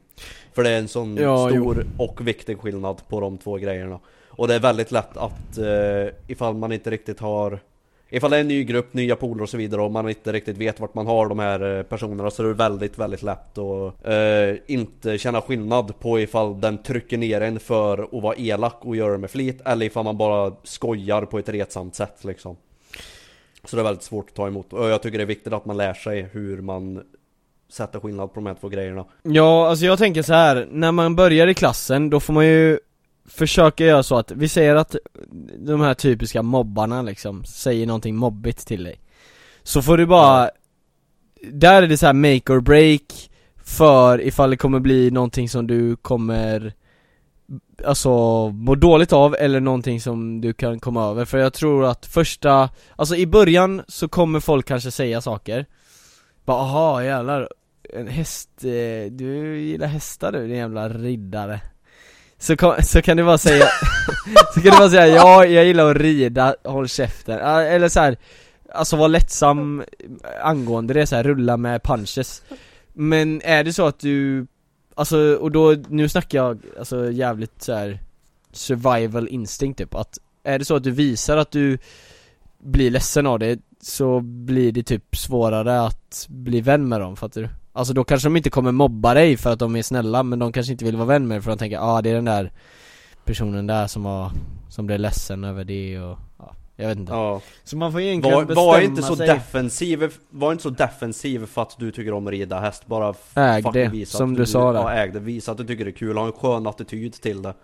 För 0.52 0.62
det 0.62 0.70
är 0.70 0.78
en 0.78 0.88
sån 0.88 1.16
Ja, 1.16 1.48
stor 1.50 1.86
och 1.98 2.28
viktig 2.28 2.58
skillnad 2.58 3.08
på 3.08 3.20
de 3.20 3.38
två 3.38 3.56
grejerna. 3.56 4.00
Och 4.36 4.48
det 4.48 4.54
är 4.54 4.60
väldigt 4.60 4.90
lätt 4.90 5.16
att 5.16 5.58
eh, 5.58 6.14
ifall 6.26 6.54
man 6.54 6.72
inte 6.72 6.90
riktigt 6.90 7.20
har 7.20 7.60
Ifall 8.08 8.30
det 8.30 8.36
är 8.36 8.40
en 8.40 8.48
ny 8.48 8.64
grupp, 8.64 8.94
nya 8.94 9.16
poler 9.16 9.42
och 9.42 9.48
så 9.48 9.56
vidare 9.56 9.82
och 9.82 9.90
man 9.90 10.08
inte 10.08 10.32
riktigt 10.32 10.56
vet 10.56 10.80
vart 10.80 10.94
man 10.94 11.06
har 11.06 11.28
de 11.28 11.38
här 11.38 11.78
eh, 11.78 11.82
personerna 11.82 12.30
så 12.30 12.42
är 12.42 12.46
det 12.46 12.54
väldigt, 12.54 12.98
väldigt 12.98 13.22
lätt 13.22 13.58
att 13.58 14.06
eh, 14.06 14.56
inte 14.66 15.18
känna 15.18 15.40
skillnad 15.40 16.00
på 16.00 16.20
ifall 16.20 16.60
den 16.60 16.78
trycker 16.78 17.18
ner 17.18 17.40
en 17.40 17.60
för 17.60 17.98
att 18.02 18.22
vara 18.22 18.36
elak 18.36 18.76
och 18.80 18.96
göra 18.96 19.12
det 19.12 19.18
med 19.18 19.30
flit 19.30 19.60
eller 19.64 19.86
ifall 19.86 20.04
man 20.04 20.16
bara 20.16 20.52
skojar 20.62 21.22
på 21.22 21.38
ett 21.38 21.48
retsamt 21.48 21.94
sätt 21.94 22.24
liksom. 22.24 22.56
Så 23.64 23.76
det 23.76 23.82
är 23.82 23.84
väldigt 23.84 24.04
svårt 24.04 24.28
att 24.28 24.34
ta 24.34 24.46
emot 24.46 24.72
och 24.72 24.88
jag 24.88 25.02
tycker 25.02 25.18
det 25.18 25.24
är 25.24 25.26
viktigt 25.26 25.52
att 25.52 25.66
man 25.66 25.76
lär 25.76 25.94
sig 25.94 26.22
hur 26.22 26.60
man 26.60 27.02
sätter 27.72 28.00
skillnad 28.00 28.28
på 28.28 28.34
de 28.34 28.46
här 28.46 28.54
två 28.54 28.68
grejerna. 28.68 29.04
ja 29.22 29.68
alltså 29.68 29.84
jag 29.84 29.98
tänker 29.98 30.22
så 30.22 30.32
här 30.32 30.68
när 30.70 30.92
man 30.92 31.16
börjar 31.16 31.46
i 31.46 31.54
klassen 31.54 32.10
då 32.10 32.20
får 32.20 32.32
man 32.32 32.46
ju 32.46 32.78
försöka 33.28 33.84
göra 33.84 34.02
så 34.02 34.18
att, 34.18 34.30
vi 34.30 34.48
säger 34.48 34.74
att 34.74 34.96
de 35.58 35.80
här 35.80 35.94
typiska 35.94 36.42
mobbarna 36.42 37.02
liksom 37.02 37.44
säger 37.44 37.86
någonting 37.86 38.16
mobbigt 38.16 38.66
till 38.66 38.84
dig. 38.84 39.00
Så 39.62 39.82
får 39.82 39.96
du 39.96 40.06
bara, 40.06 40.50
där 41.52 41.82
är 41.82 41.86
det 41.86 41.98
så 41.98 42.06
här 42.06 42.12
make 42.12 42.52
or 42.52 42.60
break 42.60 43.30
för 43.64 44.20
ifall 44.20 44.50
det 44.50 44.56
kommer 44.56 44.80
bli 44.80 45.10
någonting 45.10 45.48
som 45.48 45.66
du 45.66 45.96
kommer 45.96 46.72
Alltså 47.84 48.10
må 48.50 48.74
dåligt 48.74 49.12
av 49.12 49.36
eller 49.38 49.60
någonting 49.60 50.00
som 50.00 50.40
du 50.40 50.52
kan 50.52 50.80
komma 50.80 51.04
över. 51.04 51.24
För 51.24 51.38
jag 51.38 51.52
tror 51.52 51.84
att 51.84 52.06
första, 52.06 52.70
alltså 52.96 53.16
i 53.16 53.26
början 53.26 53.82
så 53.88 54.08
kommer 54.08 54.40
folk 54.40 54.66
kanske 54.66 54.90
säga 54.90 55.20
saker. 55.20 55.66
Bara 56.44 56.58
aha 56.58 57.02
jävlar, 57.02 57.48
en 57.94 58.06
häst, 58.08 58.50
eh, 58.64 59.12
du 59.12 59.58
gillar 59.60 59.86
hästar 59.86 60.32
du 60.32 60.46
din 60.48 60.56
jävla 60.56 60.88
riddare 60.88 61.60
så, 62.38 62.56
kan- 62.56 62.82
så 62.82 63.02
kan 63.02 63.16
du 63.16 63.24
bara 63.24 63.38
säga, 63.38 63.64
så 64.54 64.60
kan 64.60 64.70
du 64.72 64.78
bara 64.78 64.90
säga 64.90 65.06
ja, 65.06 65.44
jag 65.44 65.64
gillar 65.64 65.90
att 65.90 65.96
rida, 65.96 66.54
håll 66.64 66.88
käften, 66.88 67.38
eller 67.40 67.88
så 67.88 68.00
här. 68.00 68.16
Alltså 68.74 68.96
var 68.96 69.08
lättsam 69.08 69.84
angående 70.42 70.94
det, 70.94 71.06
så 71.06 71.16
här, 71.16 71.22
rulla 71.24 71.56
med 71.56 71.82
punches 71.82 72.42
Men 72.92 73.42
är 73.44 73.64
det 73.64 73.72
så 73.72 73.86
att 73.86 73.98
du, 74.00 74.46
alltså 74.94 75.18
och 75.40 75.52
då, 75.52 75.76
nu 75.88 76.08
snackar 76.08 76.38
jag 76.38 76.62
alltså 76.78 77.10
jävligt 77.10 77.62
så 77.62 77.72
här 77.74 77.98
survival 78.52 79.28
instinct 79.28 79.78
typ, 79.78 79.94
att 79.94 80.18
är 80.44 80.58
det 80.58 80.64
så 80.64 80.76
att 80.76 80.84
du 80.84 80.90
visar 80.90 81.36
att 81.36 81.50
du 81.50 81.78
blir 82.58 82.90
ledsen 82.90 83.26
av 83.26 83.38
det 83.38 83.58
så 83.82 84.20
blir 84.20 84.72
det 84.72 84.82
typ 84.82 85.16
svårare 85.16 85.80
att 85.80 86.26
bli 86.28 86.60
vän 86.60 86.88
med 86.88 87.00
dem, 87.00 87.16
fattar 87.16 87.40
du? 87.40 87.48
Alltså 87.76 87.94
då 87.94 88.04
kanske 88.04 88.26
de 88.28 88.36
inte 88.36 88.50
kommer 88.50 88.72
mobba 88.72 89.14
dig 89.14 89.36
för 89.36 89.52
att 89.52 89.58
de 89.58 89.76
är 89.76 89.82
snälla 89.82 90.22
men 90.22 90.38
de 90.38 90.52
kanske 90.52 90.72
inte 90.72 90.84
vill 90.84 90.96
vara 90.96 91.06
vän 91.06 91.28
med 91.28 91.36
dig 91.36 91.42
för 91.42 91.50
att 91.50 91.58
de 91.58 91.62
tänker 91.62 91.96
ah 91.96 92.02
det 92.02 92.10
är 92.10 92.14
den 92.14 92.24
där 92.24 92.52
personen 93.24 93.66
där 93.66 93.86
som 93.86 94.04
har, 94.04 94.30
som 94.68 94.86
blir 94.86 94.98
ledsen 94.98 95.44
över 95.44 95.64
det 95.64 95.98
och 96.00 96.18
ja, 96.38 96.54
jag 96.76 96.88
vet 96.88 96.98
inte. 96.98 97.12
Ja. 97.12 97.40
Så 97.64 97.76
man 97.76 97.92
får 97.92 98.00
egentligen 98.00 98.36
Var, 98.36 98.44
bestämma 98.44 98.66
var 98.66 98.80
inte 98.80 99.02
så 99.02 99.16
sig. 99.16 99.26
defensiv, 99.26 100.12
var 100.30 100.52
inte 100.52 100.62
så 100.62 100.70
defensiv 100.70 101.46
för 101.46 101.62
att 101.62 101.78
du 101.78 101.92
tycker 101.92 102.12
om 102.12 102.26
att 102.26 102.30
rida 102.30 102.60
häst, 102.60 102.86
bara 102.86 103.14
Äg 103.34 103.62
det, 103.72 103.88
visa 103.88 104.18
som 104.18 104.32
att 104.32 104.38
du 104.38 104.46
sa 104.46 104.72
där. 104.72 104.80
Ja, 104.80 104.92
äg 104.92 105.10
det, 105.10 105.20
visa 105.20 105.52
att 105.52 105.58
du 105.58 105.66
tycker 105.66 105.84
det 105.84 105.90
är 105.90 105.92
kul, 105.92 106.16
ha 106.16 106.26
en 106.26 106.32
skön 106.32 106.66
attityd 106.66 107.12
till 107.12 107.42
det 107.42 107.54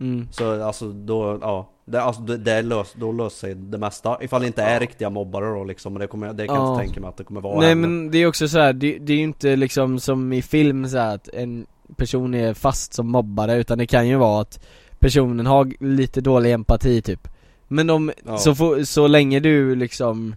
mm. 0.00 0.28
Så 0.30 0.62
alltså 0.64 0.88
då, 0.92 1.38
ja, 1.40 1.70
det, 1.84 2.02
alltså, 2.02 2.22
det, 2.22 2.36
det 2.36 2.62
lös, 2.62 2.92
då 2.96 3.12
löser 3.12 3.36
sig 3.38 3.54
det 3.54 3.78
mesta 3.78 4.18
Ifall 4.22 4.40
det 4.40 4.46
inte 4.46 4.62
är 4.62 4.80
riktiga 4.80 5.10
mobbare 5.10 5.44
då 5.58 5.64
liksom, 5.64 5.92
men 5.92 6.00
det, 6.00 6.06
kommer, 6.06 6.32
det 6.32 6.46
kan 6.46 6.56
jag 6.56 6.64
Ja. 6.64 6.72
inte 6.72 6.84
tänka 6.86 7.00
mig 7.00 7.08
att 7.08 7.16
det 7.16 7.24
kommer 7.24 7.40
vara 7.40 7.60
Nej 7.60 7.72
ännu. 7.72 7.80
men 7.88 8.10
det 8.10 8.18
är 8.18 8.26
också 8.26 8.48
så 8.48 8.58
här, 8.58 8.72
det, 8.72 8.98
det 8.98 9.12
är 9.12 9.16
ju 9.16 9.22
inte 9.22 9.56
liksom 9.56 10.00
som 10.00 10.32
i 10.32 10.42
film 10.42 10.88
så 10.88 10.98
här, 10.98 11.14
att 11.14 11.28
en 11.28 11.66
person 11.96 12.34
är 12.34 12.54
fast 12.54 12.94
som 12.94 13.08
mobbare 13.10 13.54
utan 13.56 13.78
det 13.78 13.86
kan 13.86 14.08
ju 14.08 14.16
vara 14.16 14.40
att 14.40 14.64
personen 14.98 15.46
har 15.46 15.72
lite 15.84 16.20
dålig 16.20 16.52
empati 16.52 17.02
typ 17.02 17.28
Men 17.68 17.86
de, 17.86 18.12
Ja. 18.26 18.38
så, 18.38 18.54
får, 18.54 18.84
så 18.84 19.06
länge 19.06 19.40
du 19.40 19.74
liksom 19.74 20.34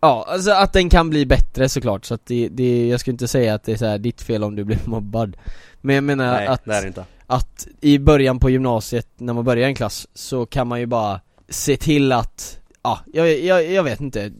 Ja, 0.00 0.24
alltså 0.28 0.50
att 0.50 0.72
den 0.72 0.88
kan 0.88 1.10
bli 1.10 1.26
bättre 1.26 1.68
såklart 1.68 2.04
så 2.04 2.14
att 2.14 2.26
det, 2.26 2.48
det 2.48 2.88
jag 2.88 3.00
skulle 3.00 3.12
inte 3.12 3.28
säga 3.28 3.54
att 3.54 3.64
det 3.64 3.72
är 3.72 3.76
så 3.76 3.86
här 3.86 3.98
ditt 3.98 4.22
fel 4.22 4.44
om 4.44 4.56
du 4.56 4.64
blir 4.64 4.78
mobbad 4.84 5.36
Men 5.80 5.94
jag 5.94 6.04
menar 6.04 6.32
Nej, 6.32 6.46
att 6.46 6.64
det 6.64 6.74
är 6.74 6.82
det 6.82 6.88
inte 6.88 7.04
att 7.26 7.66
i 7.80 7.98
början 7.98 8.38
på 8.38 8.50
gymnasiet, 8.50 9.08
när 9.16 9.32
man 9.32 9.44
börjar 9.44 9.68
en 9.68 9.74
klass, 9.74 10.08
så 10.14 10.46
kan 10.46 10.68
man 10.68 10.80
ju 10.80 10.86
bara 10.86 11.20
se 11.48 11.76
till 11.76 12.12
att 12.12 12.60
Ja, 12.86 13.00
jag, 13.12 13.38
jag, 13.38 13.70
jag 13.70 13.82
vet 13.82 14.00
inte, 14.00 14.32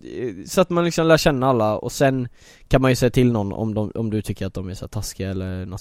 så 0.47 0.61
att 0.61 0.71
man 0.71 0.85
liksom 0.85 1.07
lär 1.07 1.17
känna 1.17 1.49
alla 1.49 1.77
och 1.79 1.93
sen 1.93 2.29
kan 2.69 2.83
man 2.83 2.91
ju 2.91 2.97
säga 2.97 3.11
till 3.11 3.33
någon 3.33 3.53
om, 3.53 3.75
de, 3.75 3.93
om 3.95 4.11
du 4.11 4.23
tycker 4.23 4.47
att 4.47 4.55
de 4.55 4.69
är 4.69 4.75
så 4.75 4.89
taskiga 4.89 5.31
eller 5.31 5.67
något. 5.67 5.81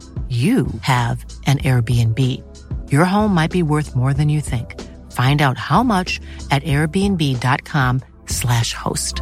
you 0.31 0.65
have 0.81 1.25
an 1.45 1.57
Airbnb. 1.57 2.19
Your 2.89 3.05
home 3.05 3.33
might 3.33 3.51
be 3.51 3.63
worth 3.63 3.95
more 3.95 4.13
than 4.13 4.29
you 4.29 4.41
think. 4.41 4.79
Find 5.11 5.41
out 5.41 5.57
how 5.57 5.83
much 5.83 6.21
at 6.49 6.63
airbnb.com/slash 6.63 8.73
host. 8.73 9.21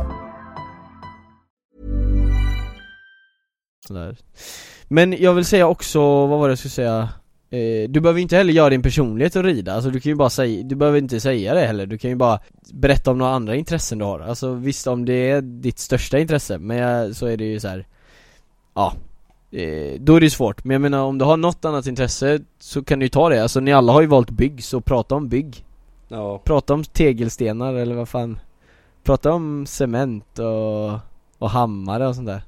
Men 4.88 5.15
jag 5.19 5.34
vill 5.34 5.45
säga 5.45 5.67
också, 5.67 6.00
vad 6.00 6.39
var 6.39 6.48
det 6.48 6.52
jag 6.52 6.60
skulle 6.60 6.72
säga? 6.72 7.10
Eh, 7.50 7.89
du 7.89 8.02
behöver 8.02 8.22
inte 8.22 8.38
heller 8.38 8.54
göra 8.54 8.69
din 8.69 8.82
personlighet 8.82 9.36
att 9.36 9.45
rida, 9.45 9.74
alltså 9.74 9.89
du 9.89 10.00
kan 10.00 10.10
ju 10.10 10.15
bara 10.15 10.30
säga, 10.30 10.63
du 10.63 10.76
behöver 10.76 10.98
inte 10.98 11.19
säga 11.19 11.54
det 11.54 11.65
heller, 11.65 11.86
du 11.86 11.98
kan 11.98 12.10
ju 12.10 12.15
bara 12.15 12.39
berätta 12.74 13.12
om 13.12 13.17
några 13.17 13.32
andra 13.32 13.56
intressen 13.56 13.98
du 13.98 14.06
har 14.06 14.19
Alltså 14.19 14.54
visst 14.54 14.88
om 14.88 15.06
det 15.06 15.30
är 15.30 15.41
ditt 15.41 15.80
största 15.80 16.19
intresse, 16.19 16.58
men 16.58 17.15
så 17.15 17.26
är 17.26 17.38
det 17.38 17.45
ju 17.45 17.60
så 17.60 17.67
här. 17.67 17.88
Ja 18.76 18.93
eh, 19.52 20.00
Då 20.00 20.16
är 20.16 20.20
det 20.20 20.30
svårt, 20.30 20.64
men 20.64 20.74
jag 20.74 20.82
menar 20.82 21.04
om 21.04 21.18
du 21.18 21.26
har 21.26 21.38
något 21.38 21.66
annat 21.66 21.88
intresse 21.88 22.40
så 22.60 22.84
kan 22.84 23.00
du 23.00 23.06
ju 23.06 23.10
ta 23.10 23.30
det, 23.30 23.44
alltså 23.44 23.60
ni 23.60 23.74
alla 23.74 23.94
har 23.94 24.02
ju 24.02 24.08
valt 24.08 24.30
bygg, 24.30 24.64
så 24.64 24.82
prata 24.82 25.16
om 25.16 25.28
bygg. 25.30 25.66
Ja, 26.08 26.42
Prata 26.44 26.74
om 26.74 26.84
tegelstenar 26.84 27.74
eller 27.74 27.96
vad 27.96 28.10
fan. 28.10 28.40
Prata 29.04 29.32
om 29.32 29.66
cement 29.66 30.40
och, 30.40 31.00
och 31.38 31.50
hammare 31.50 32.08
och 32.08 32.16
sånt 32.16 32.28
där. 32.28 32.42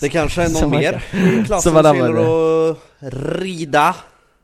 Det 0.00 0.08
kanske 0.08 0.42
är 0.42 0.46
någon 0.48 0.54
Som 0.60 0.70
mer 0.70 1.02
i 1.40 1.44
klassen 1.44 1.72
som 1.84 1.94
gillar 1.96 2.70
att 2.70 2.78
rida. 3.00 3.96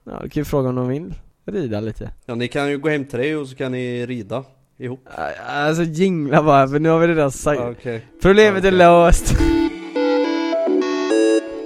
Ja, 0.05 0.21
du 0.23 0.29
kan 0.29 0.41
ju 0.41 0.45
fråga 0.45 0.69
om 0.69 0.75
de 0.75 0.89
vill 0.89 1.15
rida 1.45 1.81
lite. 1.81 2.11
Ja 2.27 2.35
ni 2.35 2.49
kan 2.49 2.71
ju 2.71 2.79
gå 2.79 2.89
hem 2.89 3.05
till 3.05 3.19
dig 3.19 3.37
och 3.37 3.49
så 3.49 3.57
kan 3.57 3.73
ni 3.73 4.07
rida 4.07 4.45
ihop. 4.79 5.09
Alltså 5.47 5.83
jingla 5.83 6.43
bara, 6.43 6.69
för 6.69 6.79
nu 6.79 6.89
har 6.89 6.99
vi 6.99 7.07
redan 7.07 7.31
sagt 7.31 7.61
Okej. 7.61 8.07
Problemet 8.23 8.65
är 8.65 8.69
Okej. 8.69 8.79
löst 8.79 9.35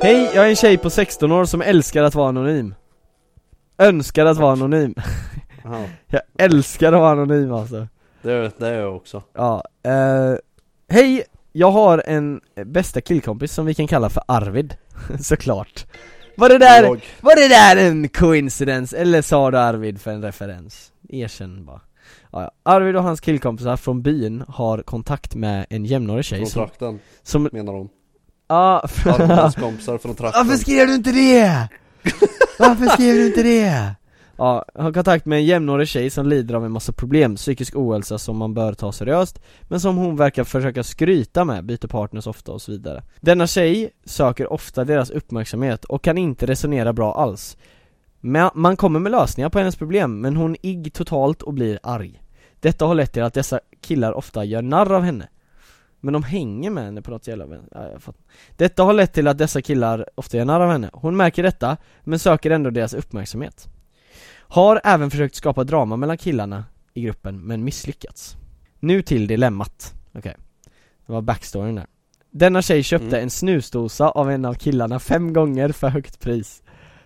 Hej, 0.03 0.31
jag 0.35 0.45
är 0.45 0.49
en 0.49 0.57
tjej 0.57 0.79
på 0.79 0.91
16 0.91 1.33
år 1.33 1.45
som 1.45 1.63
älskar 1.63 2.03
att 2.03 2.15
vara 2.15 2.29
anonym 2.29 2.75
Önskar 3.79 4.27
att 4.27 4.37
vara 4.37 4.53
anonym 4.53 4.95
Jag 6.07 6.23
älskar 6.39 6.93
att 6.93 7.01
vara 7.01 7.11
anonym 7.11 7.53
alltså 7.53 7.87
det, 8.23 8.59
det 8.59 8.69
är 8.69 8.81
jag 8.81 8.97
också 8.97 9.23
Ja, 9.35 9.65
eh, 9.83 10.35
hej! 10.89 11.25
Jag 11.53 11.71
har 11.71 12.03
en 12.07 12.41
bästa 12.67 13.01
killkompis 13.01 13.53
som 13.53 13.67
vi 13.67 13.75
kan 13.75 13.87
kalla 13.87 14.11
för 14.11 14.23
Arvid, 14.29 14.75
såklart 15.21 15.87
Var 16.37 16.49
det 16.49 16.59
där, 16.59 16.83
Jag. 16.83 17.01
var 17.21 17.37
det 17.37 17.49
där 17.49 17.77
en 17.89 18.09
coincidence, 18.09 18.97
eller 18.97 19.23
sa 19.23 19.51
du 19.51 19.59
Arvid 19.59 20.01
för 20.01 20.11
en 20.11 20.23
referens? 20.23 20.93
Erkänn 21.09 21.65
bara 21.65 21.81
ja. 22.33 22.51
Arvid 22.63 22.97
och 22.97 23.03
hans 23.03 23.21
killkompisar 23.21 23.77
från 23.77 24.03
byn 24.03 24.45
har 24.49 24.83
kontakt 24.83 25.35
med 25.35 25.67
en 25.71 25.85
jämnårig 25.85 26.25
tjej 26.25 26.39
Från 26.47 26.67
trakten, 26.67 27.01
som 27.23 27.49
menar 27.53 27.73
de 27.73 27.89
Ja, 28.51 28.83
Arvids 29.05 29.55
kompisar 29.55 29.99
från 29.99 30.15
trakten. 30.15 30.47
Varför 30.47 30.63
skrev 30.63 30.87
du 30.87 30.95
inte 30.95 31.13
det? 31.13 31.69
Varför 32.59 32.87
skrev 32.87 33.15
du 33.15 33.27
inte 33.27 33.43
det? 33.43 33.95
Ja, 34.37 34.65
har 34.75 34.93
kontakt 34.93 35.27
med 35.27 35.39
en 35.39 35.45
jämnårig 35.45 35.89
tjej 35.89 36.11
som 36.11 36.27
lider 36.27 36.55
av 36.55 36.65
en 36.65 36.73
massa 36.73 36.93
problem, 36.93 37.37
psykisk 37.37 37.77
ohälsa 37.77 38.19
som 38.19 38.37
man 38.37 38.55
bör 38.55 38.73
ta 38.75 38.93
seriöst 38.93 39.41
Men 39.63 39.81
som 39.81 39.97
hon 39.97 40.17
verkar 40.17 40.45
försöka 40.45 40.83
skryta 40.83 41.45
med, 41.45 41.65
byter 41.65 41.87
partners 41.87 42.27
ofta 42.27 42.53
och 42.53 42.63
så 42.63 42.73
vidare. 42.73 43.03
Denna 43.21 43.47
tjej 43.47 43.91
söker 44.05 44.53
ofta 44.53 44.85
deras 44.85 45.11
uppmärksamhet 45.11 45.85
och 45.85 46.05
kan 46.05 46.19
inte 46.19 46.47
resonera 46.47 46.93
bra 46.93 47.15
alls. 47.15 47.57
Men 48.21 48.51
Man 48.55 48.77
kommer 48.77 49.01
med 49.01 49.13
lösningar 49.13 49.49
på 49.49 49.59
hennes 49.59 49.77
problem, 49.77 50.21
men 50.21 50.37
hon 50.37 50.57
igg 50.63 50.93
totalt 50.93 51.43
och 51.43 51.55
blir 51.55 51.79
arg. 51.83 52.23
Detta 52.61 52.85
har 52.87 52.95
lett 52.95 53.13
till 53.13 53.23
att 53.23 53.35
dessa 53.35 53.61
killar 53.81 54.13
ofta 54.13 54.45
gör 54.45 54.63
narr 54.63 54.93
av 54.93 55.03
henne 55.03 55.29
Men 56.01 56.13
de 56.13 56.23
hänger 56.23 56.71
med 56.71 56.85
henne 56.85 57.03
på 57.03 57.11
något 57.11 57.27
jävla 57.27 57.47
ja, 57.71 57.89
jag 57.93 58.03
fattar. 58.03 58.21
Detta 58.57 58.83
har 58.83 58.93
lett 58.93 59.13
till 59.13 59.29
att 59.29 59.39
dessa 59.39 59.63
killar 59.63 60.07
ofta 60.15 60.37
gör 60.37 60.45
narr 60.45 60.61
av 60.61 60.71
henne. 60.71 60.91
Hon 60.93 61.17
märker 61.17 61.43
detta, 61.43 61.77
men 62.05 62.19
söker 62.19 62.51
ändå 62.51 62.71
deras 62.71 62.95
uppmärksamhet. 62.95 63.69
Har 64.39 64.81
även 64.85 65.11
försökt 65.11 65.35
skapa 65.35 65.65
drama 65.65 65.97
mellan 65.97 66.19
killarna 66.19 66.65
i 66.95 67.03
gruppen, 67.03 67.41
men 67.47 67.65
misslyckats. 67.65 68.37
Nu 68.81 69.03
till 69.03 69.27
dilemmat. 69.27 69.95
Okej. 70.15 70.37
Det 71.07 71.13
var 71.13 71.23
backstoryn 71.23 71.75
där. 71.75 71.87
Denna 72.31 72.63
tjej 72.63 72.83
köpte 72.83 73.07
Mm. 73.07 73.23
en 73.23 73.31
snusdosa 73.31 74.09
av 74.11 74.31
en 74.31 74.45
av 74.45 74.55
killarna 74.55 74.99
fem 74.99 75.33
gånger 75.33 75.69
för 75.69 75.89
högt 75.89 76.21
pris. 76.21 76.63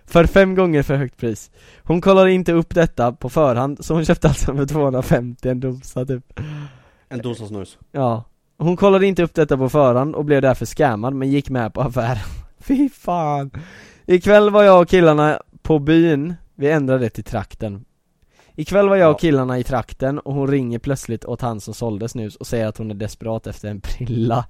För 0.07 0.25
fem 0.27 0.55
gånger 0.55 0.83
för 0.83 0.97
högt 0.97 1.17
pris. 1.17 1.51
Hon 1.83 2.01
kollade 2.01 2.33
inte 2.33 2.53
upp 2.53 2.75
detta 2.75 3.13
på 3.13 3.29
förhand, 3.29 3.85
så 3.85 3.95
hon 3.95 4.05
köpte 4.05 4.29
alltså 4.29 4.57
för 4.57 4.67
250 4.67 5.49
en 5.49 5.61
dosa 5.61 6.07
typ. 6.07 6.41
En 7.09 7.19
dosa 7.19 7.47
snus. 7.47 7.79
Ja. 7.93 8.25
Hon 8.59 8.77
kollade 8.77 9.07
inte 9.07 9.23
upp 9.23 9.35
detta 9.35 9.57
på 9.57 9.69
förhand 9.69 10.15
och 10.15 10.25
blev 10.25 10.43
därför 10.43 10.67
scammad 10.67 11.15
men 11.15 11.31
gick 11.31 11.51
med 11.51 11.75
på 11.75 11.81
affären. 11.81 12.19
Fy 12.59 12.89
fan. 12.89 13.51
Ikväll 14.07 14.51
var 14.51 14.63
jag 14.63 14.81
och 14.83 14.89
killarna 14.89 15.43
på 15.63 15.79
byn, 15.79 16.35
vi 16.55 16.71
ändrade 16.71 17.05
det 17.05 17.11
till 17.11 17.25
trakten. 17.25 17.85
Ikväll 18.57 18.89
var 18.89 18.97
jag 18.97 19.11
och 19.11 19.21
killarna 19.21 19.59
i 19.59 19.65
trakten 19.65 20.19
och 20.19 20.35
hon 20.35 20.49
ringer 20.49 20.79
plötsligt 20.79 21.25
åt 21.25 21.41
han 21.41 21.61
som 21.61 21.75
sålde 21.75 22.09
snus 22.09 22.37
och 22.37 22.47
säger 22.47 22.67
att 22.67 22.79
hon 22.79 22.91
är 22.91 22.95
desperat 22.95 23.47
efter 23.47 23.69
en 23.69 23.81
prilla. 23.81 24.45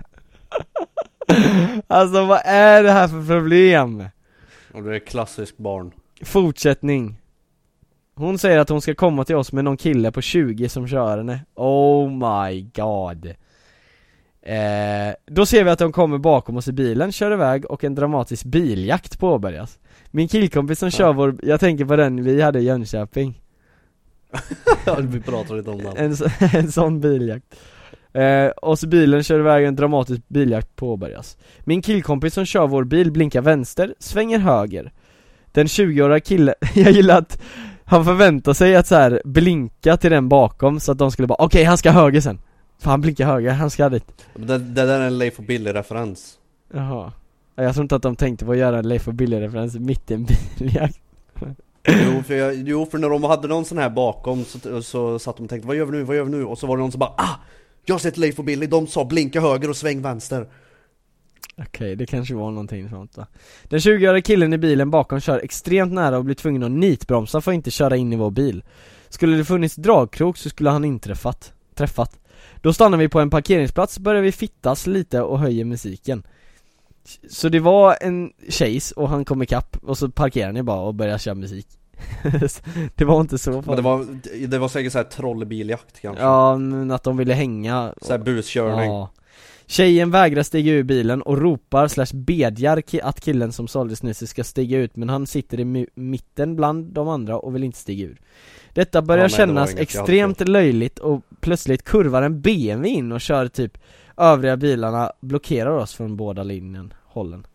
alltså 1.86 2.24
vad 2.24 2.40
är 2.44 2.82
det 2.82 2.90
här 2.90 3.08
för 3.08 3.26
problem? 3.26 4.04
Och 4.74 4.82
det 4.82 4.94
är 4.94 4.98
klassiskt 4.98 5.58
barn. 5.58 5.92
Fortsättning 6.22 7.16
Hon 8.16 8.38
säger 8.38 8.58
att 8.58 8.68
hon 8.68 8.80
ska 8.80 8.94
komma 8.94 9.24
till 9.24 9.36
oss 9.36 9.52
med 9.52 9.64
någon 9.64 9.76
kille 9.76 10.12
på 10.12 10.20
20 10.20 10.68
som 10.68 10.88
kör 10.88 11.18
henne 11.18 11.40
Oh 11.54 12.10
my 12.10 12.62
god 12.62 13.34
eh, 14.52 15.14
Då 15.26 15.46
ser 15.46 15.64
vi 15.64 15.70
att 15.70 15.78
de 15.78 15.92
kommer 15.92 16.18
bakom 16.18 16.56
oss 16.56 16.68
i 16.68 16.72
bilen, 16.72 17.12
kör 17.12 17.30
iväg 17.32 17.64
och 17.70 17.84
en 17.84 17.94
dramatisk 17.94 18.44
biljakt 18.44 19.18
påbörjas. 19.18 19.78
Min 20.10 20.28
killkompis 20.28 20.78
som 20.78 20.90
kör 20.90 21.12
vår, 21.12 21.36
jag 21.42 21.60
tänker 21.60 21.84
på 21.84 21.96
den 21.96 22.24
vi 22.24 22.42
hade 22.42 22.58
i 22.58 22.62
Jönköping. 22.64 23.40
Ja, 24.86 24.96
vi 25.00 25.20
pratade 25.20 25.58
lite 25.58 25.70
om 25.70 25.78
den. 25.78 25.96
en, 25.96 26.16
en 26.60 26.72
sån 26.72 27.00
biljakt. 27.00 27.46
Eh, 28.12 28.46
Och 28.46 28.78
så 28.78 28.88
bilen 28.88 29.22
kör 29.22 29.38
iväg, 29.40 29.64
en 29.64 29.76
dramatisk 29.76 30.22
biljakt 30.28 30.76
påbörjas. 30.76 31.36
Min 31.60 31.82
killkompis 31.82 32.34
som 32.34 32.44
kör 32.44 32.66
vår 32.66 32.84
bil 32.84 33.12
blinkar 33.12 33.40
vänster, 33.42 33.94
svänger 33.98 34.38
höger. 34.38 34.92
Den 35.52 35.66
20-åriga 35.66 36.20
killen, 36.20 36.54
jag 36.74 36.90
gillar 36.92 37.18
att 37.18 37.42
han 37.84 38.04
förväntar 38.04 38.52
sig 38.52 38.76
att 38.76 38.86
så 38.86 38.94
här 38.94 39.22
blinka 39.24 39.96
till 39.96 40.10
den 40.10 40.28
bakom 40.28 40.80
så 40.80 40.92
att 40.92 40.98
de 40.98 41.10
skulle 41.10 41.28
bara 41.28 41.44
okej 41.44 41.64
han 41.64 41.78
ska 41.78 41.90
höger 41.90 42.20
sen 42.20 42.40
För 42.84 42.90
han 42.90 43.00
blinkar 43.00 43.26
höger, 43.26 43.50
han 43.50 43.70
ska 43.70 43.88
dit 43.88 44.26
Det, 44.34 44.58
det 44.58 44.58
där 44.58 45.00
är 45.00 45.06
en 45.06 45.18
Leif 45.18 45.38
och 45.38 45.44
Billy-referens. 45.44 46.38
Jaha 46.72 47.12
Ja, 47.56 47.62
Jag 47.62 47.74
tror 47.74 47.82
inte 47.82 47.96
att 47.96 48.02
de 48.02 48.16
tänkte 48.16 48.44
på 48.44 48.52
att 48.52 48.58
göra 48.58 48.78
en 48.78 48.88
Leif 48.88 49.08
och 49.08 49.14
Billy-referens 49.14 49.78
mitt 49.78 50.10
i 50.10 50.14
en 50.14 50.26
biljakt 50.58 51.00
Jo 51.88 52.22
för, 52.22 52.34
jag, 52.34 52.54
jo 52.54 52.86
för 52.86 52.98
när 52.98 53.10
de 53.10 53.24
hade 53.24 53.48
någon 53.48 53.64
sån 53.64 53.78
här 53.78 53.90
bakom 53.90 54.44
så, 54.44 54.82
så 54.82 55.18
satt 55.18 55.36
de 55.36 55.42
och 55.42 55.50
tänkte 55.50 55.68
vad 55.68 55.76
gör 55.76 55.84
vi 55.84 55.92
nu, 55.92 56.02
vad 56.02 56.16
gör 56.16 56.24
vi 56.24 56.30
nu? 56.30 56.44
Och 56.44 56.58
så 56.58 56.66
var 56.66 56.76
det 56.76 56.80
någon 56.80 56.92
som 56.92 56.98
bara 56.98 57.14
ah! 57.16 57.40
Jag 57.84 57.94
har 57.94 57.98
sett 57.98 58.16
Leif 58.16 58.38
och 58.38 58.44
Billy, 58.44 58.66
de 58.66 58.86
sa 58.86 59.04
blinka 59.04 59.40
höger 59.40 59.70
och 59.70 59.76
sväng 59.76 60.02
vänster. 60.02 60.46
Okej, 61.56 61.96
det 61.96 62.06
kanske 62.06 62.34
var 62.34 62.50
någonting 62.50 62.88
sånt 62.88 63.14
då. 63.14 63.26
Den 63.62 63.78
20-åriga 63.78 64.22
killen 64.22 64.52
i 64.52 64.58
bilen 64.58 64.90
bakom 64.90 65.20
kör 65.20 65.38
extremt 65.38 65.92
nära 65.92 66.18
och 66.18 66.24
blir 66.24 66.34
tvungen 66.34 66.62
att 66.62 66.70
nitbromsa 66.70 67.40
för 67.40 67.50
att 67.50 67.54
inte 67.54 67.70
köra 67.70 67.96
in 67.96 68.12
i 68.12 68.16
vår 68.16 68.30
bil. 68.30 68.64
Skulle 69.08 69.36
det 69.36 69.44
funnits 69.44 69.74
dragkrok 69.76 70.36
så 70.36 70.50
skulle 70.50 70.70
han 70.70 70.84
inträffat, 70.84 71.52
träffat. 71.74 72.23
Då 72.60 72.72
stannar 72.72 72.98
vi 72.98 73.08
på 73.08 73.20
en 73.20 73.30
parkeringsplats, 73.30 73.98
börjar 73.98 74.22
vi 74.22 74.32
fittas 74.32 74.86
lite 74.86 75.22
och 75.22 75.38
höjer 75.38 75.64
musiken. 75.64 76.22
Så 77.30 77.48
det 77.48 77.60
var 77.60 77.96
en 78.00 78.32
chase 78.48 78.94
och 78.96 79.08
han 79.08 79.24
kom 79.24 79.42
ikapp 79.42 79.76
och 79.82 79.98
så 79.98 80.08
parkerar 80.08 80.52
ni 80.52 80.62
bara 80.62 80.80
och 80.80 80.94
börjar 80.94 81.18
köra 81.18 81.34
musik. 81.34 81.66
det 82.94 83.04
var 83.04 83.20
inte 83.20 83.38
så 83.38 83.50
Men 83.50 83.60
det 83.60 83.64
farligt. 83.64 83.84
var, 83.84 84.06
det 84.46 84.58
var 84.58 84.68
säkert 84.68 84.92
såhär 84.92 85.04
trollbiljakt 85.04 86.00
kanske. 86.00 86.22
Ja, 86.22 86.56
men 86.56 86.90
att 86.90 87.02
de 87.02 87.16
ville 87.16 87.34
hänga 87.34 87.94
Såhär 88.02 88.18
buskörning. 88.18 88.90
Ja. 88.90 89.10
Tjejen 89.66 90.10
vägrar 90.10 90.42
stiga 90.42 90.72
ur 90.72 90.82
bilen 90.82 91.22
och 91.22 91.38
ropar 91.38 91.88
slash 91.88 92.06
bedjar 92.14 92.82
att 93.02 93.20
killen 93.20 93.52
som 93.52 93.68
sålde 93.68 93.96
snuset 93.96 94.28
ska 94.28 94.44
stiga 94.44 94.78
ut 94.78 94.96
men 94.96 95.08
han 95.08 95.26
sitter 95.26 95.60
i 95.60 95.64
mi- 95.64 95.88
mitten 95.94 96.56
bland 96.56 96.86
de 96.92 97.08
andra 97.08 97.38
och 97.38 97.54
vill 97.54 97.64
inte 97.64 97.78
stiga 97.78 98.04
ur. 98.06 98.20
Detta 98.72 99.02
börjar 99.02 99.18
Ja, 99.18 99.22
nej, 99.22 99.30
det 99.30 99.36
kännas 99.36 99.70
hade 99.70 99.82
extremt 99.82 100.48
löjligt 100.48 100.98
och 100.98 101.22
plötsligt 101.40 101.84
kurvar 101.84 102.22
en 102.22 102.40
BMW 102.40 102.88
in 102.88 103.12
och 103.12 103.20
kör 103.20 103.48
typ 103.48 103.78
övriga 104.16 104.56
bilarna 104.56 105.12
blockerar 105.20 105.70
oss 105.76 105.94
från 105.94 106.16
båda 106.16 106.42
linjen, 106.42 106.94
hållen. 107.04 107.46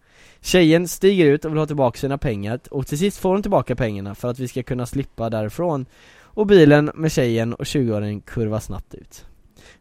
Tjejen 0.42 0.88
stiger 0.88 1.26
ut 1.26 1.46
och 1.46 1.52
vill 1.52 1.58
ha 1.60 1.66
tillbaka 1.66 2.00
sina 2.00 2.18
pengar 2.18 2.60
och 2.72 2.88
till 2.88 2.98
sist 2.98 3.18
får 3.18 3.30
hon 3.32 3.42
tillbaka 3.42 3.76
pengarna 3.76 4.16
för 4.16 4.28
att 4.28 4.40
vi 4.40 4.48
ska 4.48 4.64
kunna 4.64 4.86
slippa 4.86 5.30
därifrån 5.30 5.86
och 6.22 6.48
bilen 6.48 6.92
med 6.96 7.12
tjejen 7.12 7.54
och 7.54 7.64
20-åringen 7.66 8.22
kurvar 8.22 8.60
snabbt 8.60 8.94
ut. 8.94 9.26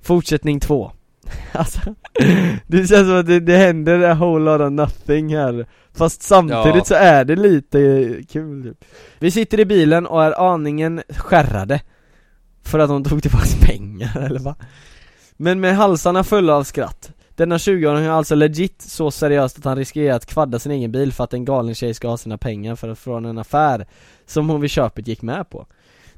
Fortsättning 0.01 0.61
2 0.61 0.93
Alltså, 1.53 1.81
det 2.67 2.77
känns 2.79 3.09
som 3.09 3.17
att 3.21 3.27
det, 3.27 3.41
det 3.41 3.57
händer 3.57 4.01
a 4.11 4.15
whole 4.15 4.45
lot 4.45 4.61
of 4.61 4.73
nothing 4.73 5.37
här 5.37 5.67
Fast 5.95 6.23
samtidigt 6.23 6.75
Ja. 6.77 6.85
så 6.85 6.95
är 6.95 7.25
det 7.25 7.37
lite 7.37 7.79
kul 8.29 8.63
typ. 8.63 8.85
Vi 9.19 9.31
sitter 9.31 9.61
i 9.61 9.65
bilen 9.65 10.07
och 10.07 10.25
är 10.25 10.53
aningen 10.53 11.03
skärrade 11.09 11.81
För 12.65 12.79
att 12.79 12.89
de 12.89 13.05
tog 13.05 13.23
tillbaka 13.23 13.47
pengar 13.67 14.19
eller 14.27 14.41
va? 14.41 14.57
Men 15.37 15.61
med 15.61 15.77
halsarna 15.77 16.25
fulla 16.25 16.55
av 16.55 16.65
skratt 16.65 17.13
Denna 17.37 17.57
20-åring 17.57 18.05
är 18.05 18.11
alltså 18.11 18.35
legit 18.35 18.83
så 18.83 19.11
seriöst 19.11 19.59
att 19.59 19.65
han 19.65 19.77
riskerar 19.77 20.17
att 20.17 20.27
kvadda 20.27 20.59
sin 20.59 20.73
egen 20.73 20.93
bil 20.93 21.13
för 21.13 21.25
att 21.25 21.35
en 21.35 21.45
galen 21.45 21.75
tjej 21.75 21.95
ska 21.95 22.09
ha 22.09 22.17
sina 22.17 22.39
pengar 22.39 22.77
för 22.77 22.89
att 22.89 22.99
från 22.99 23.25
en 23.25 23.39
affär 23.39 23.87
Som 24.27 24.49
hon 24.49 24.61
vid 24.61 24.71
köpet 24.71 25.09
gick 25.09 25.23
med 25.23 25.51
på 25.51 25.67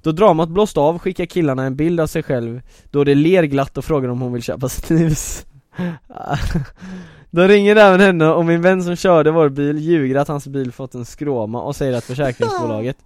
då 0.03 0.13
dramat 0.13 0.49
blåst 0.49 0.77
av 0.77 0.99
skickar 0.99 1.27
killarna 1.27 1.65
en 1.65 1.77
bild 1.77 2.01
av 2.01 2.07
sig 2.07 2.23
själv. 2.23 2.61
Då 2.91 3.05
det 3.05 3.15
ler 3.15 3.43
glatt 3.43 3.79
och 3.79 3.85
frågar 3.85 4.09
om 4.09 4.21
hon 4.21 4.33
vill 4.33 4.43
köpa 4.43 4.69
snus. 4.69 5.47
Då 7.31 7.43
ringer 7.43 7.77
även 7.77 8.01
henne 8.01 8.29
och 8.29 8.45
min 8.45 8.63
vän 8.63 8.83
som 8.83 8.97
körde 8.97 9.31
vår 9.31 9.49
bil 9.49 9.79
ljuger 9.79 10.17
att 10.17 10.29
hans 10.29 10.47
bil 10.47 10.73
fått 10.73 10.95
en 10.95 11.05
skråma 11.05 11.63
och 11.63 11.77
säger 11.77 11.99
att 11.99 12.05
försäkringsbolaget 12.05 12.97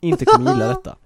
inte 0.00 0.24
kommer 0.24 0.52
gilla 0.52 0.68
detta. 0.68 0.96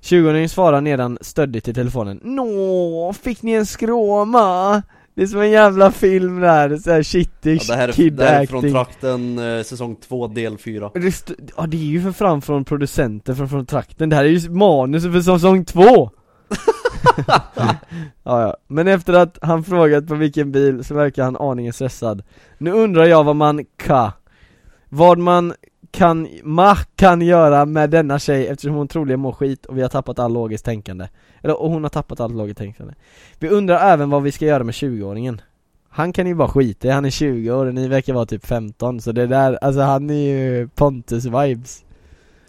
20-åringen 0.00 0.48
svarar 0.48 0.80
nedan 0.80 1.18
stöddigt 1.20 1.68
i 1.68 1.74
telefonen. 1.74 2.20
Nå, 2.22 3.12
fick 3.22 3.42
ni 3.42 3.52
en 3.52 3.66
skråma? 3.66 4.82
Det 5.16 5.22
är 5.22 5.26
som 5.26 5.40
en 5.40 5.50
jävla 5.50 5.90
film 5.90 6.40
där, 6.40 6.76
såhär 6.76 7.02
shitty 7.02 7.54
Ja, 7.54 7.60
det 7.68 7.74
här 7.76 7.88
är, 7.88 7.92
kid 7.92 8.12
det 8.12 8.24
här 8.24 8.42
är 8.42 8.46
från 8.46 8.58
acting 8.58 8.72
trakten, 8.72 9.38
eh, 9.38 9.62
säsong 9.62 9.96
2 9.96 10.26
del 10.26 10.58
4 10.58 10.90
det 10.94 11.06
st- 11.08 11.34
Ja 11.56 11.66
det 11.66 11.76
är 11.76 11.80
ju 11.80 12.02
för 12.02 12.12
fram 12.12 12.42
från 12.42 12.64
producenten 12.64 13.36
från, 13.36 13.48
från 13.48 13.66
trakten, 13.66 14.08
det 14.08 14.16
här 14.16 14.24
är 14.24 14.28
ju 14.28 14.50
manuset 14.50 15.12
för 15.12 15.20
säsong 15.20 15.64
två! 15.64 16.10
ja, 17.56 17.74
ja, 18.24 18.56
men 18.66 18.88
efter 18.88 19.12
att 19.12 19.38
han 19.42 19.64
frågat 19.64 20.06
på 20.06 20.14
vilken 20.14 20.52
bil 20.52 20.84
så 20.84 20.94
verkar 20.94 21.24
han 21.24 21.36
aningen 21.36 21.72
stressad. 21.72 22.22
Nu 22.58 22.70
undrar 22.72 23.04
jag 23.04 23.24
vad 23.24 23.36
man 23.36 23.64
ka 23.76 24.12
Vad 24.88 25.18
man 25.18 25.54
kan, 25.96 26.28
ma 26.42 26.76
kan 26.76 27.20
göra 27.20 27.66
med 27.66 27.90
denna 27.90 28.18
tjej 28.18 28.46
eftersom 28.46 28.74
hon 28.74 28.88
troligen 28.88 29.20
mår 29.20 29.32
skit 29.32 29.66
och 29.66 29.78
vi 29.78 29.82
har 29.82 29.88
tappat 29.88 30.18
all 30.18 30.32
logiskt 30.32 30.64
tänkande. 30.64 31.08
Eller 31.42 31.62
och 31.62 31.70
hon 31.70 31.82
har 31.82 31.90
tappat 31.90 32.20
allt 32.20 32.34
logiskt 32.34 32.58
tänkande. 32.58 32.94
Vi 33.38 33.48
undrar 33.48 33.92
även 33.92 34.10
vad 34.10 34.22
vi 34.22 34.32
ska 34.32 34.44
göra 34.44 34.64
med 34.64 34.72
20-åringen 34.72 35.40
Han 35.88 36.12
kan 36.12 36.26
ju 36.26 36.34
bara 36.34 36.48
skita 36.48 36.88
i, 36.88 36.90
han 36.90 37.04
är 37.04 37.10
20 37.10 37.50
år 37.50 37.66
och 37.66 37.74
ni 37.74 37.88
verkar 37.88 38.14
vara 38.14 38.26
typ 38.26 38.46
15 38.46 39.00
så 39.00 39.12
det 39.12 39.26
där, 39.26 39.58
alltså 39.60 39.80
han 39.80 40.10
är 40.10 40.14
ju 40.14 40.66
Pontus-vibes 40.66 41.85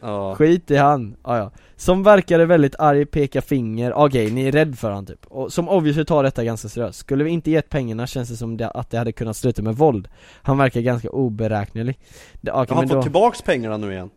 Ja, 0.02 0.36
Skit 0.36 0.72
i 0.72 0.76
han, 0.78 1.16
ah, 1.22 1.38
ja. 1.38 1.52
Som 1.76 2.04
verkade 2.04 2.46
väldigt 2.46 2.76
arg, 2.80 3.06
pekar 3.06 3.42
finger, 3.42 3.94
okej 3.94 4.32
ni 4.32 4.48
är 4.48 4.52
rädd 4.52 4.78
för 4.80 4.92
han 4.92 5.06
typ. 5.06 5.26
Och 5.26 5.54
Som 5.54 5.70
obviously 5.70 6.06
tar 6.06 6.24
detta 6.24 6.44
ganska 6.44 6.68
seriöst. 6.70 7.00
Skulle 7.00 7.24
vi 7.24 7.30
inte 7.30 7.52
gett 7.52 7.70
pengarna 7.70 8.08
känns 8.08 8.30
det 8.30 8.36
som 8.36 8.58
det, 8.58 8.70
att 8.70 8.90
det 8.90 8.98
hade 8.98 9.12
kunnat 9.12 9.38
sluta 9.38 9.62
med 9.62 9.76
våld. 9.76 10.08
Han 10.42 10.58
verkar 10.58 10.82
ganska 10.82 11.10
oberäknelig. 11.10 12.00
Det, 12.42 12.52
okej, 12.52 12.60
har 12.60 12.66
han 12.66 12.78
men 12.78 12.88
fått 12.90 12.98
då, 12.98 13.02
tillbaks 13.04 13.42
pengarna 13.42 13.78
nu 13.78 13.92
igen? 13.92 14.10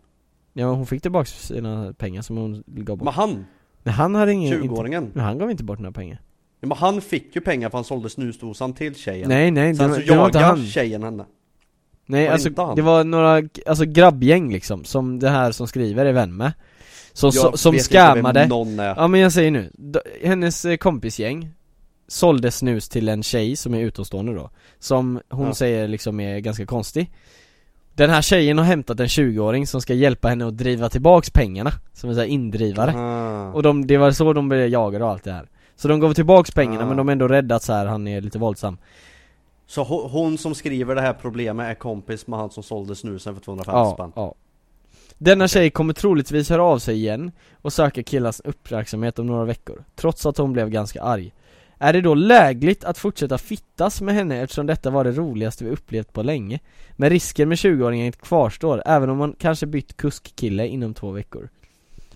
Ja 0.52 0.66
men 0.66 0.76
hon 0.76 0.86
fick 0.86 1.02
tillbaks 1.02 1.46
sina 1.46 1.92
pengar 1.98 2.22
som 2.22 2.36
hon 2.36 2.62
gav 2.66 2.96
bort. 2.98 3.04
Men 3.04 3.14
han, 3.14 3.44
Men 3.82 3.94
han 3.94 4.14
hade 4.14 4.32
ingen, 4.32 4.54
inte, 4.62 4.74
20-åringen? 4.74 5.10
men 5.12 5.24
han 5.24 5.38
gav 5.38 5.50
inte 5.50 5.64
bort 5.64 5.78
några 5.78 5.92
pengar. 5.92 6.20
Ja, 6.60 6.68
men 6.68 6.78
han 6.78 7.00
fick 7.00 7.34
ju 7.36 7.40
pengar 7.40 7.70
för 7.70 7.78
han 7.78 7.84
sålde 7.84 8.10
snusdosan 8.10 8.72
till 8.72 8.94
tjejen. 8.94 9.28
Nej 9.28 9.50
nej, 9.50 9.68
det, 9.72 9.76
Sen 9.76 9.90
var- 9.90 9.96
så 9.96 10.02
det 10.06 10.16
var 10.16 10.26
inte 10.26 10.38
jagar 10.38 10.48
han. 10.48 10.66
tjejen 10.66 11.02
henne 11.02 11.24
Nej 12.10 12.26
Var 12.26 12.32
alltså 12.32 12.74
det 12.76 12.82
var 12.82 13.04
några, 13.04 13.42
alltså 13.66 13.84
grabbgäng 13.84 14.52
liksom, 14.52 14.84
som 14.84 15.18
det 15.18 15.28
här 15.28 15.52
som 15.52 15.66
skriver 15.66 16.06
är 16.06 16.12
vän 16.12 16.36
med. 16.36 16.52
Som, 17.12 17.30
Jag 17.34 17.58
som 17.58 17.78
scammade. 17.78 18.46
någon 18.46 18.78
är. 18.80 18.94
Ja 18.96 19.08
men 19.08 19.20
jag 19.20 19.32
säger 19.32 19.50
nu, 19.50 19.70
hennes 20.24 20.64
eh, 20.64 20.76
kompisgäng 20.76 21.50
Sålde 22.08 22.50
snus 22.50 22.88
till 22.88 23.08
en 23.08 23.22
tjej 23.22 23.56
som 23.56 23.74
är 23.74 23.80
utomstående 23.80 24.34
då 24.34 24.50
Som 24.78 25.20
hon 25.30 25.46
Ja. 25.46 25.54
säger 25.54 25.88
liksom 25.88 26.20
är 26.20 26.38
ganska 26.38 26.66
konstig. 26.66 27.10
Den 27.94 28.10
här 28.10 28.22
tjejen 28.22 28.58
har 28.58 28.64
hämtat 28.64 29.00
en 29.00 29.06
20-åring 29.06 29.66
som 29.66 29.80
ska 29.80 29.94
hjälpa 29.94 30.28
henne 30.28 30.46
att 30.46 30.56
driva 30.58 30.88
tillbaks 30.88 31.30
pengarna 31.30 31.72
Som 31.92 32.08
en 32.10 32.14
sån 32.16 32.20
här 32.22 32.28
indrivare. 32.28 32.94
Ah. 32.96 33.52
Och 33.52 33.62
de, 33.62 33.86
det 33.86 33.96
var 33.98 34.10
så 34.10 34.32
de 34.32 34.48
blev 34.48 34.68
jagade 34.68 35.04
och 35.04 35.10
allt 35.10 35.24
det 35.24 35.32
här. 35.32 35.48
Så 35.76 35.88
de 35.88 36.00
gav 36.00 36.14
tillbaks 36.14 36.50
pengarna 36.50 36.82
Ah. 36.84 36.86
men 36.86 36.96
de 36.96 37.08
är 37.08 37.12
ändå 37.12 37.28
rädda 37.28 37.54
att 37.54 37.62
så 37.62 37.72
här, 37.72 37.86
han 37.86 38.08
är 38.08 38.20
lite 38.20 38.38
våldsam 38.38 38.78
Så 39.70 39.84
ho- 39.84 40.08
hon 40.08 40.38
som 40.38 40.54
skriver 40.54 40.94
det 40.94 41.00
här 41.00 41.12
problemet 41.12 41.66
är 41.70 41.74
kompis 41.74 42.26
med 42.26 42.38
han 42.38 42.50
som 42.50 42.62
sålde 42.62 42.96
snusen 42.96 43.34
för 43.34 43.42
250 43.42 43.76
Ja, 43.78 43.92
spänn? 43.94 44.12
ja 44.16 44.34
Denna 45.18 45.48
tjej 45.48 45.70
kommer 45.70 45.92
troligtvis 45.94 46.50
höra 46.50 46.62
av 46.64 46.78
sig 46.78 46.94
igen 46.96 47.30
och 47.62 47.72
söka 47.72 48.02
killans 48.02 48.40
uppmärksamhet 48.40 49.18
om 49.18 49.26
några 49.26 49.44
veckor, 49.44 49.84
trots 49.96 50.26
att 50.26 50.38
hon 50.38 50.52
blev 50.52 50.70
ganska 50.70 51.02
arg 51.02 51.32
Är 51.78 51.92
det 51.92 52.00
då 52.00 52.14
lägligt 52.14 52.84
att 52.84 52.98
fortsätta 52.98 53.38
fittas 53.38 54.00
med 54.00 54.14
henne 54.14 54.40
eftersom 54.42 54.66
detta 54.66 54.90
var 54.90 55.04
det 55.04 55.12
roligaste 55.12 55.64
vi 55.64 55.70
upplevt 55.70 56.12
på 56.12 56.22
länge? 56.22 56.58
Men 56.96 57.10
risken 57.10 57.48
med 57.48 57.56
20-åringen 57.58 58.12
kvarstår, 58.12 58.82
även 58.86 59.10
om 59.10 59.18
man 59.18 59.34
kanske 59.38 59.66
bytt 59.66 59.96
kuskkille 59.96 60.66
inom 60.66 60.94
två 60.94 61.10
veckor 61.10 61.48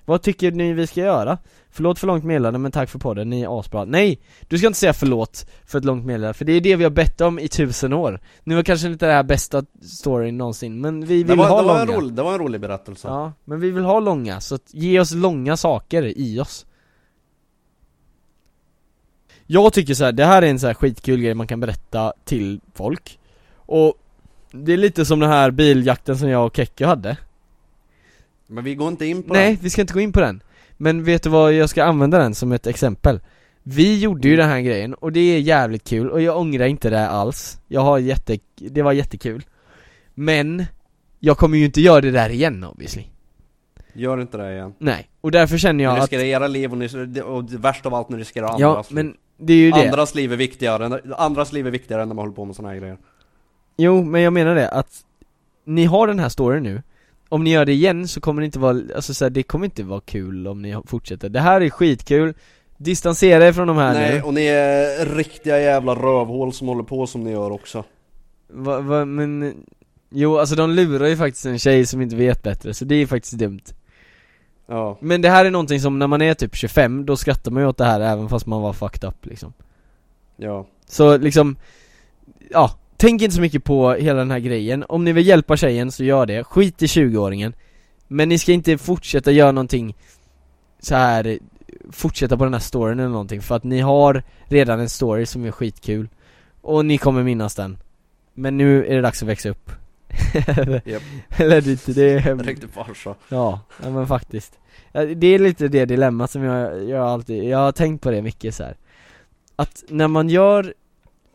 Vad 0.04 0.22
tycker 0.22 0.52
ni 0.52 0.72
vi 0.72 0.86
ska 0.86 1.00
göra? 1.00 1.38
Förlåt 1.70 1.98
för 1.98 2.06
långt 2.06 2.24
meddelande 2.24 2.58
men 2.58 2.72
tack 2.72 2.90
för 2.90 2.98
podden, 2.98 3.30
ni 3.30 3.42
är 3.42 3.60
asbra. 3.60 3.84
Nej! 3.84 4.20
Du 4.48 4.58
ska 4.58 4.66
inte 4.66 4.78
säga 4.78 4.92
förlåt 4.92 5.46
för 5.66 5.78
ett 5.78 5.84
långt 5.84 6.04
meddelande, 6.06 6.34
för 6.34 6.44
det 6.44 6.52
är 6.52 6.60
det 6.60 6.76
vi 6.76 6.84
har 6.84 6.90
bett 6.90 7.20
om 7.20 7.38
i 7.38 7.48
tusen 7.48 7.92
år. 7.92 8.20
Nu 8.44 8.54
var 8.54 8.62
kanske 8.62 8.88
inte 8.88 9.06
det 9.06 9.12
här 9.12 9.22
bästa 9.22 9.64
storyn 9.82 10.38
någonsin, 10.38 10.80
men 10.80 11.06
vi 11.06 11.14
vill 11.16 11.26
Det 11.26 11.34
var, 11.34 11.48
ha 11.48 11.60
det, 11.62 11.68
var 11.68 11.80
en 11.80 11.86
långa. 11.86 11.98
rolig, 11.98 12.14
det 12.14 12.22
var 12.22 12.32
en 12.32 12.38
rolig 12.38 12.60
berättelse. 12.60 13.08
Ja, 13.08 13.32
men 13.44 13.60
vi 13.60 13.70
vill 13.70 13.84
ha 13.84 14.00
långa, 14.00 14.40
så 14.40 14.58
ge 14.66 15.00
oss 15.00 15.14
långa 15.14 15.56
saker 15.56 16.18
i 16.18 16.40
oss. 16.40 16.66
Jag 19.46 19.72
tycker 19.72 19.94
så 19.94 20.04
här, 20.04 20.12
det 20.12 20.24
här 20.24 20.42
är 20.42 20.46
en 20.46 20.58
så 20.58 20.66
här 20.66 20.74
skitkul 20.74 21.20
grej 21.20 21.34
man 21.34 21.46
kan 21.46 21.60
berätta 21.60 22.12
till 22.24 22.60
folk. 22.74 23.18
Och 23.56 23.94
det 24.52 24.72
är 24.72 24.76
lite 24.76 25.04
som 25.04 25.20
den 25.20 25.30
här 25.30 25.50
biljakten 25.50 26.18
som 26.18 26.28
jag 26.28 26.46
och 26.46 26.56
Kekko 26.56 26.84
hade 26.84 27.16
Men 28.46 28.64
vi 28.64 28.74
går 28.74 28.88
inte 28.88 29.06
in 29.06 29.22
på 29.22 29.32
Nej, 29.32 29.54
det 29.54 29.62
vi 29.62 29.70
ska 29.70 29.80
inte 29.80 29.94
gå 29.94 30.00
in 30.00 30.12
på 30.12 30.20
den. 30.20 30.42
Men 30.76 31.04
vet 31.04 31.22
du 31.22 31.30
vad, 31.30 31.52
jag 31.52 31.70
ska 31.70 31.84
använda 31.84 32.18
den 32.18 32.34
som 32.34 32.52
ett 32.52 32.66
exempel. 32.66 33.20
Vi 33.62 33.98
gjorde 33.98 34.28
ju 34.28 34.36
den 34.36 34.48
här 34.48 34.60
grejen 34.60 34.94
och 34.94 35.12
det 35.12 35.20
är 35.20 35.38
jävligt 35.38 35.84
kul 35.84 36.10
och 36.10 36.22
jag 36.22 36.38
ångrar 36.38 36.66
inte 36.66 36.90
det 36.90 37.08
alls. 37.08 37.60
Jag 37.68 37.80
har 37.80 37.98
jätte, 37.98 38.38
det 38.56 38.82
var 38.82 38.92
jättekul. 38.92 39.42
Men 40.14 40.64
Jag 41.24 41.38
kommer 41.38 41.58
ju 41.58 41.64
inte 41.64 41.80
göra 41.80 42.00
det 42.00 42.10
där 42.10 42.30
igen 42.30 42.64
obviously. 42.64 43.04
Gör 43.92 44.20
inte 44.20 44.36
det 44.36 44.52
igen. 44.52 44.74
Nej, 44.78 45.08
och 45.20 45.30
därför 45.30 45.58
känner 45.58 45.74
Ni 45.74 45.82
jag 45.82 45.92
att 45.92 46.00
riskerar 46.00 46.22
era 46.22 46.46
liv 46.46 46.72
och, 46.72 46.78
ni, 46.78 47.20
och 47.20 47.52
värst 47.52 47.86
av 47.86 47.94
allt, 47.94 48.08
ni 48.08 48.16
riskerar 48.16 48.46
andras 48.46 48.60
Ja, 48.60 48.94
men 48.94 49.16
det 49.36 49.52
är 49.52 49.56
ju 49.56 49.70
det. 49.70 49.84
Andras 49.84 50.14
liv 50.14 50.32
är 50.32 50.36
viktigare, 50.36 51.00
andras 51.16 51.52
liv 51.52 51.66
är 51.66 51.70
viktigare 51.70 52.02
än 52.02 52.08
när 52.08 52.14
man 52.14 52.22
håller 52.22 52.36
på 52.36 52.44
med 52.44 52.56
såna 52.56 52.68
här 52.68 52.76
grejer. 52.76 52.98
Jo, 53.76 54.02
men 54.04 54.20
jag 54.22 54.32
menar 54.32 54.54
det 54.54 54.68
att 54.68 55.04
Ni 55.64 55.84
har 55.84 56.06
den 56.06 56.18
här 56.18 56.28
storyn 56.28 56.62
nu 56.62 56.82
Om 57.28 57.44
ni 57.44 57.50
gör 57.50 57.64
det 57.64 57.72
igen 57.72 58.08
så 58.08 58.20
kommer 58.20 58.42
det 58.42 58.46
inte 58.46 58.58
vara, 58.58 58.80
alltså 58.94 59.14
så 59.14 59.24
här, 59.24 59.30
det 59.30 59.42
kommer 59.42 59.64
inte 59.64 59.82
vara 59.82 60.00
kul 60.00 60.46
om 60.46 60.62
ni 60.62 60.76
fortsätter. 60.86 61.28
Det 61.28 61.40
här 61.40 61.60
är 61.60 61.70
skitkul. 61.70 62.34
Distansera 62.76 63.46
er 63.46 63.52
från 63.52 63.66
de 63.68 63.76
här 63.76 63.94
Nej, 63.94 64.14
nu. 64.14 64.22
och 64.22 64.34
ni 64.34 64.46
är 64.46 65.06
riktiga 65.06 65.60
jävla 65.60 65.94
rövhål 65.94 66.52
som 66.52 66.68
håller 66.68 66.82
på 66.82 67.06
som 67.06 67.24
ni 67.24 67.30
gör 67.30 67.50
också. 67.50 67.84
Va, 68.48 68.80
va, 68.80 69.04
men 69.04 69.54
Jo, 70.16 70.38
alltså 70.38 70.54
de 70.54 70.70
lurar 70.70 71.06
ju 71.06 71.16
faktiskt 71.16 71.46
en 71.46 71.58
tjej 71.58 71.86
som 71.86 72.00
inte 72.00 72.16
vet 72.16 72.42
bättre, 72.42 72.74
så 72.74 72.84
det 72.84 72.94
är 72.94 73.06
faktiskt 73.06 73.34
dumt. 73.38 73.60
Ja, 74.66 74.98
Men 75.00 75.22
det 75.22 75.28
här 75.30 75.44
är 75.44 75.50
någonting 75.50 75.80
som 75.80 75.98
när 75.98 76.06
man 76.06 76.22
är 76.22 76.34
typ 76.34 76.56
25, 76.56 77.06
då 77.06 77.16
skrattar 77.16 77.50
man 77.50 77.62
ju 77.62 77.68
åt 77.68 77.78
det 77.78 77.84
här 77.84 78.00
även 78.00 78.28
fast 78.28 78.46
man 78.46 78.62
var 78.62 78.72
fucked 78.72 79.08
up 79.08 79.26
liksom. 79.26 79.52
Ja. 80.36 80.66
Så 80.86 81.16
liksom, 81.16 81.56
ja, 82.50 82.70
tänk 82.96 83.22
inte 83.22 83.34
så 83.34 83.40
mycket 83.40 83.64
på 83.64 83.92
hela 83.92 84.18
den 84.18 84.30
här 84.30 84.38
grejen. 84.38 84.84
Om 84.88 85.04
ni 85.04 85.12
vill 85.12 85.26
hjälpa 85.26 85.56
tjejen 85.56 85.92
så 85.92 86.04
gör 86.04 86.26
det, 86.26 86.44
skit 86.44 86.82
i 86.82 86.86
20-åringen 86.86 87.52
Men 88.08 88.28
ni 88.28 88.38
ska 88.38 88.52
inte 88.52 88.78
fortsätta 88.78 89.32
göra 89.32 89.52
någonting 89.52 89.94
så 90.80 90.94
här 90.94 91.38
fortsätta 91.90 92.36
på 92.36 92.44
den 92.44 92.52
här 92.52 92.60
storyn 92.60 92.98
eller 92.98 93.08
någonting 93.08 93.42
för 93.42 93.56
att 93.56 93.64
ni 93.64 93.80
har 93.80 94.22
redan 94.44 94.80
en 94.80 94.88
story 94.88 95.26
som 95.26 95.44
är 95.44 95.50
skitkul. 95.50 96.08
Och 96.60 96.86
ni 96.86 96.98
kommer 96.98 97.22
minnas 97.22 97.54
den. 97.54 97.78
Men 98.34 98.56
nu 98.56 98.86
är 98.86 98.94
det 98.94 99.00
dags 99.00 99.22
att 99.22 99.28
växa 99.28 99.48
upp. 99.48 99.70
Japp. 100.84 101.02
Eller 101.28 101.60
det, 101.60 101.94
det 101.94 102.12
är 102.12 102.36
Riktigt 102.36 102.70
farsa 102.70 103.14
Ja, 103.28 103.60
ja 103.82 103.90
men 103.90 104.06
faktiskt. 104.06 104.58
Det 104.92 105.26
är 105.26 105.38
lite 105.38 105.68
det 105.68 105.84
dilemmat 105.84 106.30
som 106.30 106.42
jag, 106.42 106.88
jag 106.88 107.06
alltid, 107.06 107.44
jag 107.44 107.58
har 107.58 107.72
tänkt 107.72 108.02
på 108.02 108.10
det 108.10 108.22
mycket 108.22 108.54
så 108.54 108.64
här. 108.64 108.76
Att 109.56 109.84
när 109.88 110.08
man 110.08 110.28
gör 110.28 110.74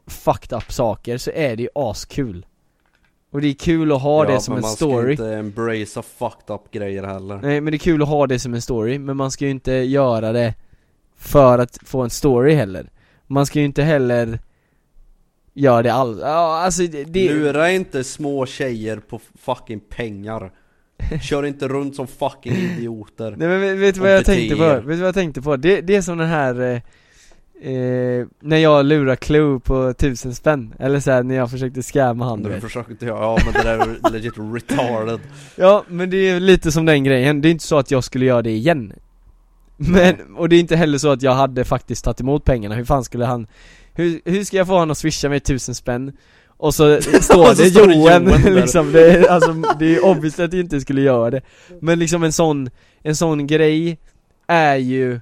fucked 0.09 0.57
up 0.57 0.71
saker 0.71 1.17
så 1.17 1.31
är 1.31 1.55
det 1.55 1.63
ju 1.63 1.69
askul. 1.75 2.45
Och 3.31 3.41
det 3.41 3.47
är 3.47 3.53
kul 3.53 3.91
att 3.91 4.01
ha 4.01 4.25
ja, 4.25 4.31
det 4.31 4.39
som 4.41 4.53
men 4.53 4.57
en 4.57 4.61
man 4.61 4.71
story. 4.71 5.15
ska 5.15 5.23
inte 5.23 5.37
embracea 5.37 6.03
fucked 6.03 6.55
up 6.55 6.71
grejer 6.71 7.03
heller. 7.03 7.39
Nej 7.43 7.61
men 7.61 7.71
det 7.71 7.75
är 7.75 7.79
kul 7.79 8.01
att 8.01 8.07
ha 8.07 8.27
det 8.27 8.39
som 8.39 8.53
en 8.53 8.61
story, 8.61 8.99
men 8.99 9.17
man 9.17 9.31
ska 9.31 9.45
ju 9.45 9.51
inte 9.51 9.71
göra 9.71 10.31
det 10.31 10.53
för 11.17 11.59
att 11.59 11.77
få 11.85 12.01
en 12.01 12.09
story 12.09 12.53
heller. 12.53 12.89
Man 13.27 13.45
ska 13.45 13.59
ju 13.59 13.65
inte 13.65 13.83
heller 13.83 14.39
göra 15.53 15.83
det 15.83 15.93
alls, 15.93 16.19
ja 16.21 16.61
alltså 16.63 16.83
det, 16.83 17.03
det 17.03 17.29
Lura 17.29 17.71
inte 17.71 18.03
små 18.03 18.45
tjejer 18.45 18.97
på 18.97 19.19
fucking 19.39 19.79
pengar. 19.79 20.51
Kör 21.21 21.45
inte 21.45 21.67
runt 21.67 21.95
som 21.95 22.07
fucking 22.07 22.53
idioter. 22.53 23.35
Nej 23.37 23.47
men 23.47 23.79
vet, 23.79 23.95
du 23.95 24.01
vad 24.01 24.11
jag 24.11 24.25
tänkte 24.25 24.55
på? 24.55 24.63
Vet 24.63 24.85
du 24.85 24.95
vad 24.95 25.07
jag 25.07 25.15
tänkte 25.15 25.41
på? 25.41 25.57
Det, 25.57 25.81
det 25.81 25.95
är 25.95 26.01
som 26.01 26.17
den 26.17 26.27
här 26.27 26.81
eh, 27.61 28.27
När 28.41 28.57
jag 28.57 28.85
lurar 28.85 29.15
Clue 29.15 29.59
på 29.59 29.93
tusen 29.93 30.35
spänn, 30.35 30.73
eller 30.79 30.99
så 30.99 31.11
här, 31.11 31.23
när 31.23 31.35
jag 31.35 31.51
försökte 31.51 31.81
scamma 31.81 32.25
han. 32.25 32.43
Du 32.43 32.49
inte 32.89 33.05
göra, 33.05 33.19
ja 33.19 33.37
men 33.45 33.53
det 33.53 33.63
där 33.63 33.79
är 33.79 34.11
legit 34.11 34.33
retarded. 34.37 35.19
Ja 35.55 35.83
men 35.87 36.09
det 36.09 36.29
är 36.29 36.39
lite 36.39 36.71
som 36.71 36.85
den 36.85 37.03
grejen, 37.03 37.41
det 37.41 37.49
är 37.49 37.51
inte 37.51 37.63
så 37.63 37.77
att 37.77 37.91
jag 37.91 38.03
skulle 38.03 38.25
göra 38.25 38.41
det 38.41 38.51
igen. 38.51 38.93
Men, 39.77 40.35
och 40.35 40.49
det 40.49 40.55
är 40.55 40.59
inte 40.59 40.75
heller 40.75 40.97
så 40.97 41.11
att 41.11 41.21
jag 41.21 41.33
hade 41.33 41.65
faktiskt 41.65 42.05
tagit 42.05 42.21
emot 42.21 42.43
pengarna, 42.43 42.75
hur 42.75 42.85
fan 42.85 43.03
skulle 43.03 43.25
han 43.25 43.47
Hur, 43.93 44.21
hur 44.25 44.43
ska 44.43 44.57
jag 44.57 44.67
få 44.67 44.73
honom 44.73 44.91
att 44.91 44.97
swisha 44.97 45.29
mig 45.29 45.39
tusen 45.39 45.75
spänn? 45.75 46.11
Och 46.47 46.75
så 46.75 47.01
står 47.01 47.55
det 47.55 47.69
står 47.69 47.93
Johan 47.93 48.25
liksom, 48.55 48.91
det 48.91 49.11
är, 49.11 49.27
alltså, 49.27 49.53
det 49.79 49.95
är 49.95 50.05
obviously 50.05 50.45
att 50.45 50.53
jag 50.53 50.59
inte 50.59 50.81
skulle 50.81 51.01
göra 51.01 51.29
det. 51.29 51.41
Men 51.81 51.99
liksom 51.99 52.23
en 52.23 52.33
sån, 52.33 52.69
en 53.03 53.15
sån 53.15 53.47
grej 53.47 53.97
är 54.47 54.75
ju 54.75 55.19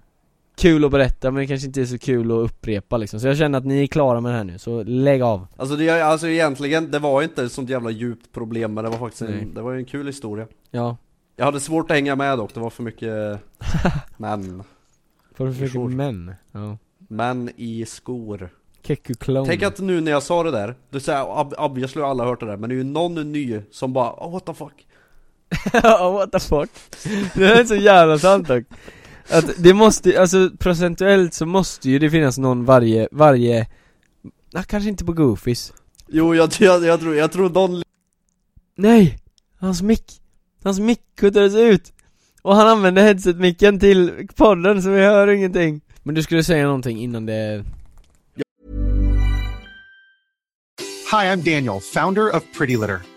kul 0.58 0.86
att 0.86 0.92
berätta 0.92 1.32
men 1.32 1.40
det 1.42 1.48
kanske 1.48 1.68
inte 1.68 1.82
är 1.82 1.86
så 1.86 1.98
kul 1.98 2.32
att 2.32 2.38
upprepa 2.52 2.98
liksom. 2.98 3.20
Så 3.20 3.28
jag 3.28 3.38
känner 3.38 3.58
att 3.58 3.66
ni 3.66 3.84
är 3.84 3.88
klara 3.88 4.22
med 4.22 4.32
det 4.32 4.38
här 4.38 4.44
nu, 4.44 4.58
så 4.60 4.84
lägg 4.84 5.22
av. 5.22 5.48
Alltså, 5.58 5.76
det, 5.76 5.90
alltså 5.90 6.28
egentligen, 6.28 6.92
det 6.92 7.00
var 7.00 7.22
inte 7.22 7.44
ett 7.44 7.52
sånt 7.52 7.70
jävla 7.70 7.90
djupt 7.90 8.32
problem 8.34 8.74
men 8.74 8.84
det 8.84 8.90
var 8.90 8.98
faktiskt 8.98 9.22
en, 9.22 9.54
det 9.54 9.62
var 9.62 9.72
ju 9.72 9.78
en 9.80 9.86
kul 9.86 10.08
historia. 10.08 10.48
Ja, 10.72 10.98
Jag 11.36 11.46
hade 11.46 11.60
svårt 11.60 11.92
att 11.92 11.96
hänga 11.98 12.16
med 12.16 12.38
dock, 12.38 12.54
det 12.54 12.60
var 12.60 12.70
för 12.70 12.84
mycket 12.84 13.40
män 14.18 14.64
för 15.36 15.52
Förstår. 15.52 15.90
män 15.90 16.34
Ja. 16.52 16.78
Män 17.10 17.50
i 17.56 17.86
skor. 17.86 18.50
Tänk 19.46 19.64
att 19.64 19.80
nu 19.80 20.02
när 20.02 20.12
jag 20.12 20.24
sa 20.24 20.44
det 20.44 20.52
där, 20.52 20.76
du 20.90 21.00
säger 21.00 21.24
ob- 21.24 21.54
obviously 21.66 22.02
alla 22.02 22.26
hört 22.26 22.40
det 22.40 22.46
där 22.46 22.58
men 22.58 22.70
det 22.70 22.76
är 22.76 22.78
ju 22.78 22.84
någon 22.84 23.32
ny 23.32 23.62
som 23.72 23.94
bara 23.94 24.12
oh, 24.12 24.32
what 24.32 24.46
the 24.46 24.54
fuck? 24.54 24.86
Ja, 25.84 26.12
what 26.12 26.32
the 26.32 26.40
fuck? 26.40 26.70
Det 27.36 27.46
är 27.46 27.64
så 27.64 27.76
jävla 27.76 28.18
sant 28.20 28.48
dock 28.48 28.64
Att 29.30 29.64
det 29.64 29.74
måste, 29.74 30.22
alltså 30.22 30.50
procentuellt 30.60 31.34
så 31.34 31.46
måste 31.46 31.90
ju 31.90 32.00
det 32.00 32.10
finnas 32.10 32.38
någon 32.38 32.66
varje, 32.66 33.08
varje 33.12 33.68
Nej, 34.54 34.64
kanske 34.68 34.90
inte 34.90 35.06
på 35.06 35.14
Goofies 35.14 35.74
Jo 36.08 36.36
jag, 36.36 36.50
jag, 36.60 36.86
jag 36.86 37.00
tror, 37.00 37.16
jag 37.16 37.32
tror 37.32 37.50
någon 37.50 37.84
Nej! 38.76 39.20
Hans 39.60 39.82
mick, 39.82 40.22
hans 40.64 40.80
mick 40.80 41.02
kuttades 41.18 41.56
ut! 41.56 41.94
Och 42.42 42.56
han 42.56 42.68
använde 42.68 43.02
headset-micken 43.02 43.80
till 43.80 44.28
podden 44.36 44.84
så 44.84 44.90
vi 44.90 45.02
hör 45.02 45.28
ingenting 45.28 45.82
Men 46.04 46.16
du 46.16 46.24
skulle 46.24 46.44
säga 46.44 46.66
någonting 46.66 47.02
innan 47.02 47.26
det 47.26 47.64
Hi, 51.12 51.26
I'm 51.26 51.44
Daniel, 51.44 51.80
founder 51.94 52.36
of 52.36 52.44
Pretty 52.58 52.78
Litter. 52.78 53.17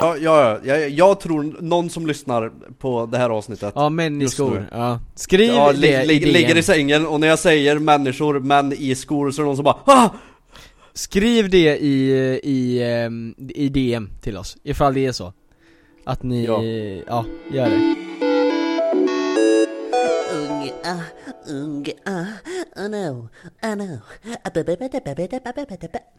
Ja, 0.00 0.16
ja, 0.16 0.58
ja, 0.64 0.76
jag, 0.76 0.90
jag 0.90 1.20
tror 1.20 1.56
någon 1.60 1.90
som 1.90 2.06
lyssnar 2.06 2.52
på 2.78 3.06
det 3.06 3.18
här 3.18 3.30
avsnittet 3.30 3.72
Ja, 3.76 3.88
män 3.88 4.22
i 4.22 4.28
skor, 4.28 4.68
ja 4.72 5.00
Skriv 5.14 5.48
ja, 5.54 5.72
det 5.72 6.04
li, 6.04 6.14
i 6.14 6.20
li. 6.20 6.32
Ligger 6.32 6.56
i 6.56 6.62
sängen 6.62 7.06
och 7.06 7.20
när 7.20 7.28
jag 7.28 7.38
säger 7.38 7.78
människor, 7.78 8.40
män 8.40 8.72
i 8.78 8.94
skor 8.94 9.30
så 9.30 9.40
är 9.40 9.44
det 9.44 9.46
någon 9.46 9.56
som 9.56 9.64
bara 9.64 9.78
ah! 9.84 10.08
Skriv 10.94 11.50
det 11.50 11.76
i, 11.78 12.10
i, 12.42 12.82
ehm, 12.82 13.34
i 13.38 13.68
DM 13.68 14.10
till 14.20 14.36
oss, 14.36 14.56
ifall 14.62 14.94
det 14.94 15.06
är 15.06 15.12
så 15.12 15.32
Att 16.04 16.22
ni, 16.22 16.44
Ja. 16.44 16.62
ja, 17.06 17.24
gör 17.52 17.70
det 17.70 17.94
Ung, 20.34 20.70
ah, 20.84 21.02
ung, 21.50 21.86
ah, 22.06 22.24
oh 22.78 22.88
no, 22.90 23.28
oh 23.62 23.76
no. 23.76 23.98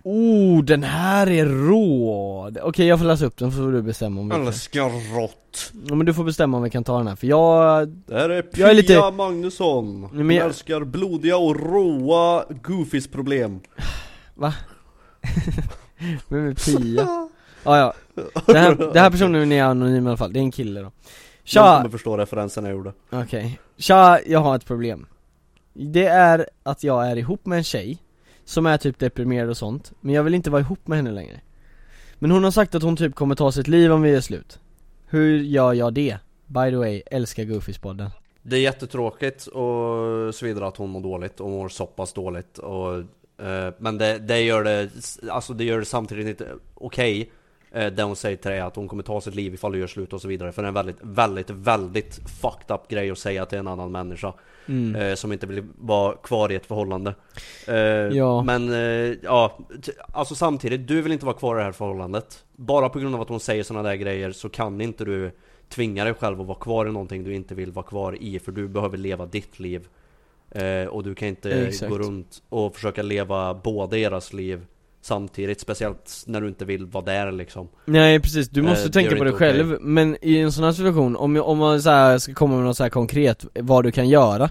Oh, 0.04 0.64
den 0.64 0.84
här 0.84 1.30
är 1.30 1.46
rå! 1.46 2.52
Okej 2.62 2.88
jag 2.88 3.00
får 3.00 3.06
läsa 3.06 3.26
upp 3.26 3.38
den, 3.38 3.52
så 3.52 3.58
får 3.58 3.72
du 3.72 3.82
bestämma 3.82 4.22
om 4.22 4.30
vi 4.30 4.36
kan 4.36 4.48
Älskar 4.48 5.16
rått 5.20 5.72
Ja 5.90 5.96
men 5.96 6.06
du 6.06 6.14
får 6.14 6.24
bestämma 6.24 6.58
om 6.58 6.64
vi 6.64 6.70
kan 6.70 6.84
ta 6.84 6.98
den 6.98 7.08
här, 7.08 7.16
för 7.16 7.28
jag... 7.28 7.88
Det 7.88 8.14
här 8.20 8.30
är 8.30 8.42
Pia 8.42 8.62
Jag 8.62 8.70
är 8.70 8.74
lite- 8.74 9.12
Magnusson 9.12 10.04
Hon 10.04 10.30
jag- 10.32 10.46
älskar 10.46 10.84
blodiga 10.84 11.38
och 11.38 11.56
råa 11.60 12.46
Goofys 12.64 13.08
problem 13.08 13.60
Va? 14.36 14.54
Vem 16.28 16.48
är 16.48 16.54
Pia? 16.54 17.30
ah, 17.64 17.78
ja, 17.78 17.94
den 18.46 18.56
här, 18.56 18.76
den 18.76 18.98
här 19.04 19.10
personen 19.12 19.52
är 19.52 19.64
anonym 19.64 20.06
i 20.06 20.08
alla 20.10 20.18
fall, 20.18 20.34
det 20.34 20.40
är 20.40 20.44
en 20.44 20.52
kille 20.52 20.80
då 20.80 20.86
Jag 20.86 20.92
Tja! 21.44 21.78
kommer 21.78 21.90
förstå 21.90 22.18
referensen 22.18 22.64
jag 22.66 22.74
gjorde 22.74 22.94
Okej, 23.10 23.60
tja, 23.78 24.20
jag 24.26 24.40
har 24.40 24.56
ett 24.56 24.66
problem 24.66 25.06
det 25.74 26.06
är 26.06 26.50
att 26.64 26.84
jag 26.84 27.08
är 27.08 27.16
ihop 27.16 27.46
med 27.46 27.58
en 27.58 27.64
tjej 27.64 27.98
Som 28.46 28.66
är 28.66 28.78
typ 28.78 29.00
deprimerad 29.00 29.50
och 29.50 29.58
sånt 29.58 29.94
Men 30.02 30.16
jag 30.16 30.24
vill 30.24 30.34
inte 30.34 30.50
vara 30.50 30.62
ihop 30.62 30.88
med 30.88 30.98
henne 30.98 31.12
längre. 31.12 31.42
Men 32.16 32.32
hon 32.32 32.44
har 32.44 32.52
sagt 32.52 32.76
att 32.76 32.84
hon 32.84 32.98
typ 32.98 33.16
kommer 33.16 33.36
ta 33.36 33.52
sitt 33.52 33.68
liv 33.68 33.92
om 33.92 34.02
vi 34.02 34.16
är 34.16 34.22
slut. 34.22 34.60
Hur 35.06 35.38
gör 35.38 35.74
jag 35.74 35.94
det? 35.94 36.18
By 36.46 36.70
the 36.70 36.76
way, 36.76 37.02
älskar 37.06 37.44
Goofies-podden 37.44 38.10
Det 38.42 38.56
är 38.56 38.62
jättetråkigt 38.62 39.48
och 39.48 40.36
så 40.36 40.46
vidare 40.46 40.68
att 40.68 40.78
hon 40.78 40.90
mår 40.90 41.02
dåligt 41.02 41.40
och 41.40 41.50
mår 41.50 41.70
så 41.70 41.86
pass 41.86 42.14
dåligt 42.14 42.58
och 42.58 42.98
eh, 43.46 43.74
Men 43.78 43.98
det, 43.98 44.18
det 44.18 44.42
gör 44.42 44.64
det, 44.64 44.90
alltså 45.30 45.54
det 45.54 45.64
gör 45.64 45.80
det 45.80 45.86
samtidigt 45.86 46.28
inte 46.28 46.48
okej 46.74 47.22
okay 47.22 47.32
det 47.72 48.04
hon 48.04 48.16
säger 48.16 48.38
till 48.38 48.52
dig 48.52 48.60
att 48.60 48.76
hon 48.76 48.88
kommer 48.88 49.04
ta 49.04 49.22
sitt 49.22 49.36
liv 49.36 49.54
ifall 49.54 49.72
du 49.72 49.80
gör 49.80 49.88
slut 49.88 50.14
och 50.14 50.22
så 50.22 50.28
vidare 50.28 50.52
För 50.52 50.62
det 50.62 50.66
är 50.66 50.68
en 50.68 50.74
väldigt, 50.74 50.98
väldigt, 51.02 51.50
väldigt 51.50 52.16
fucked 52.42 52.76
up 52.76 52.88
grej 52.88 53.12
att 53.12 53.18
säga 53.20 53.46
till 53.46 53.58
en 53.58 53.68
annan 53.68 53.92
människa 53.92 54.34
Mm. 54.68 54.96
eh, 55.02 55.16
Som 55.16 55.34
inte 55.34 55.48
vill 55.48 55.64
vara 55.78 56.16
kvar 56.16 56.52
i 56.52 56.56
ett 56.56 56.66
förhållande 56.66 57.16
eh, 57.68 57.76
Ja. 58.18 58.44
Men 58.44 58.70
eh, 58.74 59.18
ja, 59.24 59.58
alltså 60.14 60.36
samtidigt, 60.36 60.88
du 60.88 61.02
vill 61.02 61.12
inte 61.12 61.26
vara 61.26 61.36
kvar 61.38 61.56
i 61.56 61.58
det 61.60 61.64
här 61.64 61.72
förhållandet 61.72 62.44
Bara 62.56 62.90
på 62.90 63.00
grund 63.00 63.16
av 63.16 63.22
att 63.22 63.30
hon 63.30 63.40
säger 63.40 63.64
sådana 63.64 63.90
där 63.90 63.96
grejer 63.96 64.32
så 64.32 64.50
kan 64.50 64.82
inte 64.82 65.06
du 65.06 65.32
tvinga 65.70 66.04
dig 66.04 66.14
själv 66.14 66.42
att 66.42 66.48
vara 66.48 66.58
kvar 66.60 66.86
i 66.88 66.92
någonting 66.92 67.24
du 67.24 67.34
inte 67.36 67.56
vill 67.56 67.72
vara 67.72 67.86
kvar 67.86 68.18
i 68.24 68.40
För 68.40 68.52
du 68.52 68.68
behöver 68.68 68.98
leva 68.98 69.26
ditt 69.26 69.60
liv 69.60 69.88
eh, 70.52 70.86
Och 70.86 71.04
du 71.04 71.16
kan 71.16 71.28
inte 71.28 71.52
Exakt. 71.52 71.92
gå 71.92 71.98
runt 71.98 72.42
och 72.50 72.76
försöka 72.76 73.02
leva 73.02 73.54
båda 73.54 73.88
deras 73.98 74.34
liv 74.34 74.66
Samtidigt, 75.02 75.60
speciellt 75.60 76.24
när 76.26 76.42
du 76.42 76.48
inte 76.48 76.66
vill 76.66 76.86
vara 76.86 77.06
där 77.06 77.32
liksom. 77.32 77.70
Nej 77.86 78.20
precis, 78.20 78.50
du 78.50 78.62
måste 78.62 78.82
Eh, 78.82 78.86
det 78.86 78.94
tänka 78.94 79.16
på 79.16 79.22
okej. 79.22 79.34
själv. 79.34 79.78
Men 79.82 80.18
i 80.22 80.38
en 80.38 80.52
sån 80.52 80.64
här 80.64 80.72
situation, 80.72 81.16
om, 81.16 81.38
om 81.38 81.58
man 81.58 81.82
så 81.82 81.90
här 81.90 82.18
ska 82.18 82.34
komma 82.34 82.56
med 82.56 82.66
något 82.66 82.78
så 82.78 82.84
här 82.84 82.90
konkret, 82.90 83.46
vad 83.54 83.84
du 83.84 83.92
kan 83.92 84.10
göra 84.10 84.50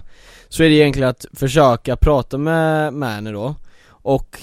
Så 0.49 0.63
är 0.63 0.69
det 0.69 0.75
egentligen 0.75 1.09
att 1.09 1.25
försöka 1.33 1.95
prata 1.95 2.37
med, 2.37 2.93
henne 2.93 3.31
då 3.31 3.55
Och 3.87 4.39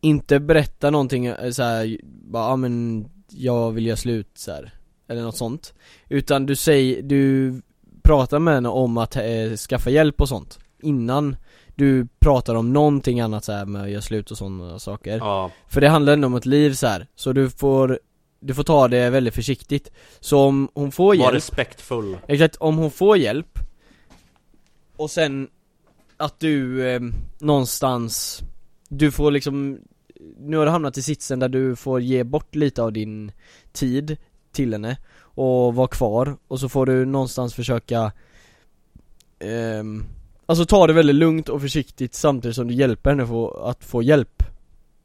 inte 0.00 0.40
berätta 0.40 0.90
någonting 0.90 1.26
eh, 1.26 1.50
så 1.50 1.62
här, 1.62 1.98
bara 2.04 2.44
ah, 2.44 2.56
men 2.56 3.06
jag 3.28 3.72
vill 3.72 3.86
göra 3.86 3.96
slut 3.96 4.30
så 4.34 4.52
här, 4.52 4.74
Eller 5.08 5.22
något 5.22 5.36
sånt. 5.36 5.74
Utan 6.08 6.46
du 6.46 6.56
säger, 6.56 7.02
du 7.02 7.54
pratar 8.02 8.38
med 8.38 8.54
henne 8.54 8.68
om 8.68 8.98
att 8.98 9.16
eh, 9.16 9.56
skaffa 9.68 9.90
hjälp 9.90 10.20
och 10.20 10.28
sånt 10.28 10.58
Innan 10.82 11.36
du 11.76 12.08
pratar 12.18 12.54
om 12.54 12.72
någonting 12.72 13.20
annat 13.20 13.44
så 13.44 13.52
här 13.52 13.66
med 13.66 13.82
att 13.82 13.90
göra 13.90 14.02
slut 14.02 14.30
och 14.30 14.38
sådana 14.38 14.78
saker. 14.78 15.16
Ja, 15.18 15.50
för 15.68 15.80
det 15.80 15.88
handlar 15.88 16.12
ändå 16.12 16.26
om 16.26 16.34
ett 16.34 16.46
liv 16.46 16.72
så 16.72 16.86
här. 16.86 17.06
så 17.14 17.32
du 17.32 17.50
får 17.50 17.98
Du 18.40 18.54
får 18.54 18.62
ta 18.62 18.88
det 18.88 19.10
väldigt 19.10 19.34
försiktigt. 19.34 19.90
Så 20.20 20.40
om 20.40 20.68
hon 20.74 20.92
får 20.92 21.06
var 21.06 21.14
hjälp 21.14 21.34
respektfull. 21.34 22.18
Exakt, 22.28 22.56
om 22.56 22.76
hon 22.78 22.90
får 22.90 23.16
hjälp 23.16 23.58
Och 24.96 25.10
sen 25.10 25.48
Att 26.16 26.40
du 26.40 26.88
eh, 26.88 27.00
någonstans 27.38 28.42
Du 28.88 29.10
får 29.10 29.30
liksom 29.30 29.78
Nu 30.38 30.56
har 30.56 30.64
du 30.64 30.70
hamnat 30.70 30.98
i 30.98 31.02
sitsen 31.02 31.38
där 31.38 31.48
du 31.48 31.76
får 31.76 32.00
ge 32.00 32.24
bort 32.24 32.54
lite 32.54 32.82
av 32.82 32.92
din 32.92 33.32
tid 33.72 34.16
till 34.52 34.72
henne 34.72 34.96
Och 35.20 35.74
vara 35.74 35.88
kvar 35.88 36.36
och 36.48 36.60
så 36.60 36.68
får 36.68 36.86
du 36.86 37.04
någonstans 37.04 37.54
försöka 37.54 38.12
ehm, 39.38 40.04
Alltså 40.48 40.64
ta 40.66 40.86
det 40.86 40.92
väldigt 40.92 41.16
lugnt 41.16 41.48
och 41.48 41.60
försiktigt 41.60 42.14
samtidigt 42.14 42.54
som 42.56 42.68
du 42.68 42.74
hjälper 42.74 43.10
henne 43.10 43.26
få, 43.26 43.50
att 43.50 43.84
få 43.84 44.02
hjälp. 44.02 44.42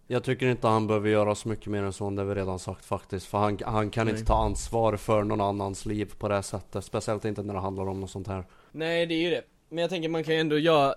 Jag 0.08 0.24
tycker 0.24 0.48
inte 0.48 0.68
han 0.68 0.88
behöver 0.88 1.10
göra 1.10 1.36
så 1.36 1.50
mycket 1.50 1.68
mer 1.68 1.84
än 1.84 1.94
så, 1.94 2.10
det 2.10 2.22
har 2.22 2.28
vi 2.28 2.36
redan 2.36 2.60
sagt 2.60 2.86
faktiskt. 2.86 3.26
För 3.26 3.38
han, 3.38 3.60
han 3.66 3.90
kan 3.90 4.06
Nej. 4.06 4.16
inte 4.16 4.26
ta 4.26 4.44
ansvar 4.44 4.96
för 4.98 5.24
någon 5.24 5.42
annans 5.42 5.86
liv 5.86 6.12
på 6.20 6.28
det 6.28 6.36
här 6.36 6.42
sättet. 6.42 6.86
Speciellt 6.86 7.26
inte 7.26 7.44
när 7.44 7.54
det 7.54 7.60
handlar 7.60 7.88
om 7.90 8.00
något 8.00 8.10
sånt 8.10 8.28
här. 8.28 8.46
Nej 8.72 9.06
det 9.06 9.14
är 9.14 9.22
ju 9.22 9.30
det, 9.30 9.42
men 9.70 9.78
jag 9.82 9.90
tänker 9.90 10.10
man 10.10 10.24
kan 10.24 10.34
ju 10.34 10.40
ändå 10.40 10.58
göra 10.58 10.94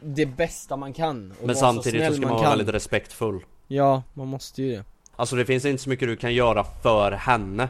det 0.00 0.26
bästa 0.26 0.76
man 0.76 0.92
kan 0.92 1.30
och 1.30 1.36
Men 1.38 1.46
vara 1.46 1.56
samtidigt 1.56 2.00
så 2.00 2.06
snäll 2.06 2.14
ska 2.14 2.22
man 2.22 2.30
vara 2.30 2.42
kan. 2.42 2.58
väldigt 2.58 2.74
respektfull. 2.74 3.40
Ja, 3.68 4.02
man 4.14 4.28
måste 4.28 4.62
ju 4.62 4.70
det. 4.72 4.84
Alltså 5.16 5.36
det 5.36 5.44
finns 5.44 5.64
inte 5.64 5.82
så 5.82 5.88
mycket 5.90 6.08
du 6.08 6.16
kan 6.16 6.34
göra 6.34 6.64
för 6.64 7.12
henne 7.12 7.68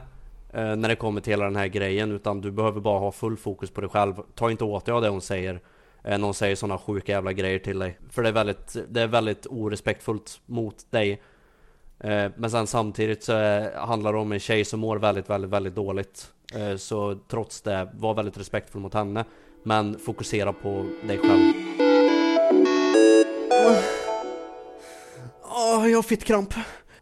eh, 0.53 0.77
När 0.77 0.89
det 0.89 0.97
kommer 0.97 1.21
till 1.21 1.33
hela 1.33 1.45
den 1.45 1.57
här 1.57 1.67
grejen 1.67 2.13
Utan 2.13 2.41
du 2.41 2.51
behöver 2.51 2.81
bara 2.81 2.99
ha 2.99 3.13
full 3.13 3.37
fokus 3.37 3.71
på 3.71 3.81
dig 3.81 3.91
själv. 3.91 4.15
Ta 4.35 4.51
inte 4.51 4.65
åt 4.65 4.85
dig 4.85 4.95
av 4.95 5.03
det 5.03 5.09
hon 5.09 5.21
säger 5.21 5.61
eh, 6.05 6.19
När 6.19 6.25
hon 6.25 6.35
säger 6.35 6.57
sådana 6.57 6.79
sjuka 6.79 7.13
jävla 7.13 7.33
grejer 7.33 7.59
till 7.59 7.79
dig. 7.79 7.99
För 8.11 8.23
det 8.23 8.29
är 8.29 8.33
väldigt, 8.33 8.77
det 8.89 9.03
är 9.03 9.07
väldigt 9.07 9.47
orespektfullt 9.47 10.41
mot 10.47 10.91
dig. 10.91 11.23
Eh, 12.01 12.31
Men 12.37 12.51
sen 12.51 12.67
samtidigt 12.67 13.25
så 13.25 13.39
eh, 13.39 13.73
handlar 13.75 14.13
det 14.13 14.19
om 14.19 14.33
en 14.33 14.41
tjej 14.41 14.65
som 14.65 14.81
mår 14.81 14.97
väldigt, 14.97 15.31
väldigt, 15.31 15.51
väldigt 15.51 15.75
dåligt. 15.75 16.29
Så 16.77 17.19
trots 17.29 17.63
det, 17.63 17.89
var 17.95 18.15
väldigt 18.15 18.39
respektfull 18.39 18.83
mot 18.83 18.95
henne. 18.95 19.25
Men 19.63 19.99
fokusera 19.99 20.53
på 20.53 20.87
dig 21.07 21.19
själv. 21.19 21.53
Åh, 25.43 25.89
jag 25.91 25.99
har 25.99 26.03
fittkramp. 26.03 26.55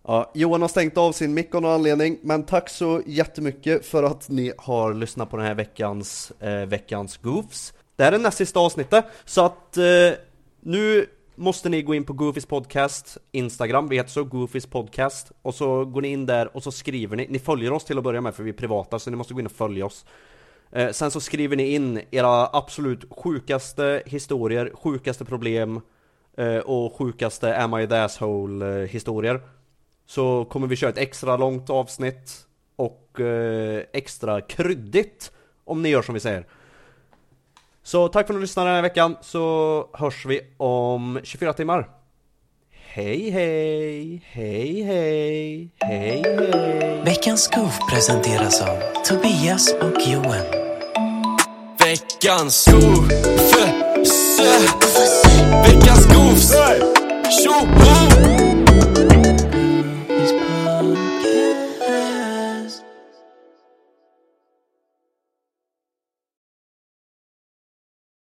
Ja, 0.02 0.30
Johan 0.34 0.60
har 0.62 0.68
stängt 0.68 0.96
av 0.98 1.12
sin 1.12 1.34
mick 1.34 1.54
av 1.54 1.62
någon 1.62 1.70
anledning, 1.72 2.18
men 2.22 2.42
tack 2.42 2.68
så 2.68 3.02
jättemycket 3.06 3.86
för 3.86 4.02
att 4.02 4.28
ni 4.28 4.52
har 4.58 4.94
lyssnat 4.94 5.30
på 5.30 5.36
den 5.36 5.46
här 5.46 5.54
veckans, 5.54 6.30
eh, 6.40 6.66
veckans 6.66 7.16
Goofs. 7.16 7.72
Det 8.00 8.04
här 8.04 8.12
är 8.12 8.18
näst 8.18 8.38
sista 8.38 8.60
avsnittet, 8.60 9.04
så 9.24 9.44
att 9.44 9.76
eh, 9.76 9.84
nu 10.60 11.06
måste 11.34 11.68
ni 11.68 11.82
gå 11.82 11.94
in 11.94 12.04
på 12.04 12.12
Goofys 12.12 12.46
podcast 12.46 13.18
Instagram, 13.32 13.88
vi 13.88 13.96
heter 13.96 14.10
så 14.10 14.24
Goofys 14.24 14.66
podcast. 14.66 15.32
Och 15.42 15.54
så 15.54 15.84
går 15.84 16.02
ni 16.02 16.08
in 16.08 16.26
där 16.26 16.56
och 16.56 16.62
så 16.62 16.72
skriver 16.72 17.16
ni, 17.16 17.26
ni 17.30 17.38
följer 17.38 17.72
oss 17.72 17.84
till 17.84 17.98
att 17.98 18.04
börja 18.04 18.20
med 18.20 18.34
för 18.34 18.42
vi 18.42 18.50
är 18.50 18.54
privata 18.54 18.98
så 18.98 19.10
ni 19.10 19.16
måste 19.16 19.34
gå 19.34 19.40
in 19.40 19.46
och 19.46 19.52
följa 19.52 19.86
oss. 19.86 20.04
Eh, 20.72 20.90
Sen 20.90 21.10
så 21.10 21.20
skriver 21.20 21.56
ni 21.56 21.74
in 21.74 22.00
era 22.10 22.48
absolut 22.52 23.04
sjukaste 23.10 24.02
historier, 24.06 24.72
sjukaste 24.74 25.24
problem 25.24 25.80
eh, 26.36 26.58
och 26.58 26.94
sjukaste 26.94 27.56
Am 27.56 27.80
I 27.80 27.86
the 27.86 27.96
asshole 27.96 28.82
eh, 28.82 28.88
historier. 28.88 29.40
Så 30.06 30.44
kommer 30.44 30.66
vi 30.66 30.76
köra 30.76 30.90
ett 30.90 30.98
extra 30.98 31.36
långt 31.36 31.70
avsnitt 31.70 32.46
och 32.76 33.20
eh, 33.20 33.84
extra 33.92 34.40
kryddigt 34.40 35.32
om 35.64 35.82
ni 35.82 35.88
gör 35.88 36.02
som 36.02 36.14
vi 36.14 36.20
säger. 36.20 36.46
Så 37.82 38.08
tack 38.08 38.26
för 38.26 38.34
att 38.34 38.38
ni 38.38 38.42
lyssnade 38.42 38.68
den 38.68 38.74
här 38.74 38.82
veckan 38.82 39.16
så 39.20 39.88
hörs 39.92 40.26
vi 40.26 40.40
om 40.56 41.20
24 41.22 41.52
timmar 41.52 41.88
Hej 42.92 43.30
hej, 43.30 44.22
hej 44.32 44.82
hej, 44.82 45.70
hej 45.80 46.22
hej 46.24 47.02
Veckans 47.04 47.48
Goof 47.48 47.78
presenteras 47.90 48.60
av 48.62 48.76
Tobias 49.04 49.74
och 49.74 50.06
Johan. 50.06 50.46
Veckans 51.78 52.68
Goofs 52.70 54.40
Veckans 55.66 56.06
Goofs 56.06 56.52
Tjoho! 57.42 58.29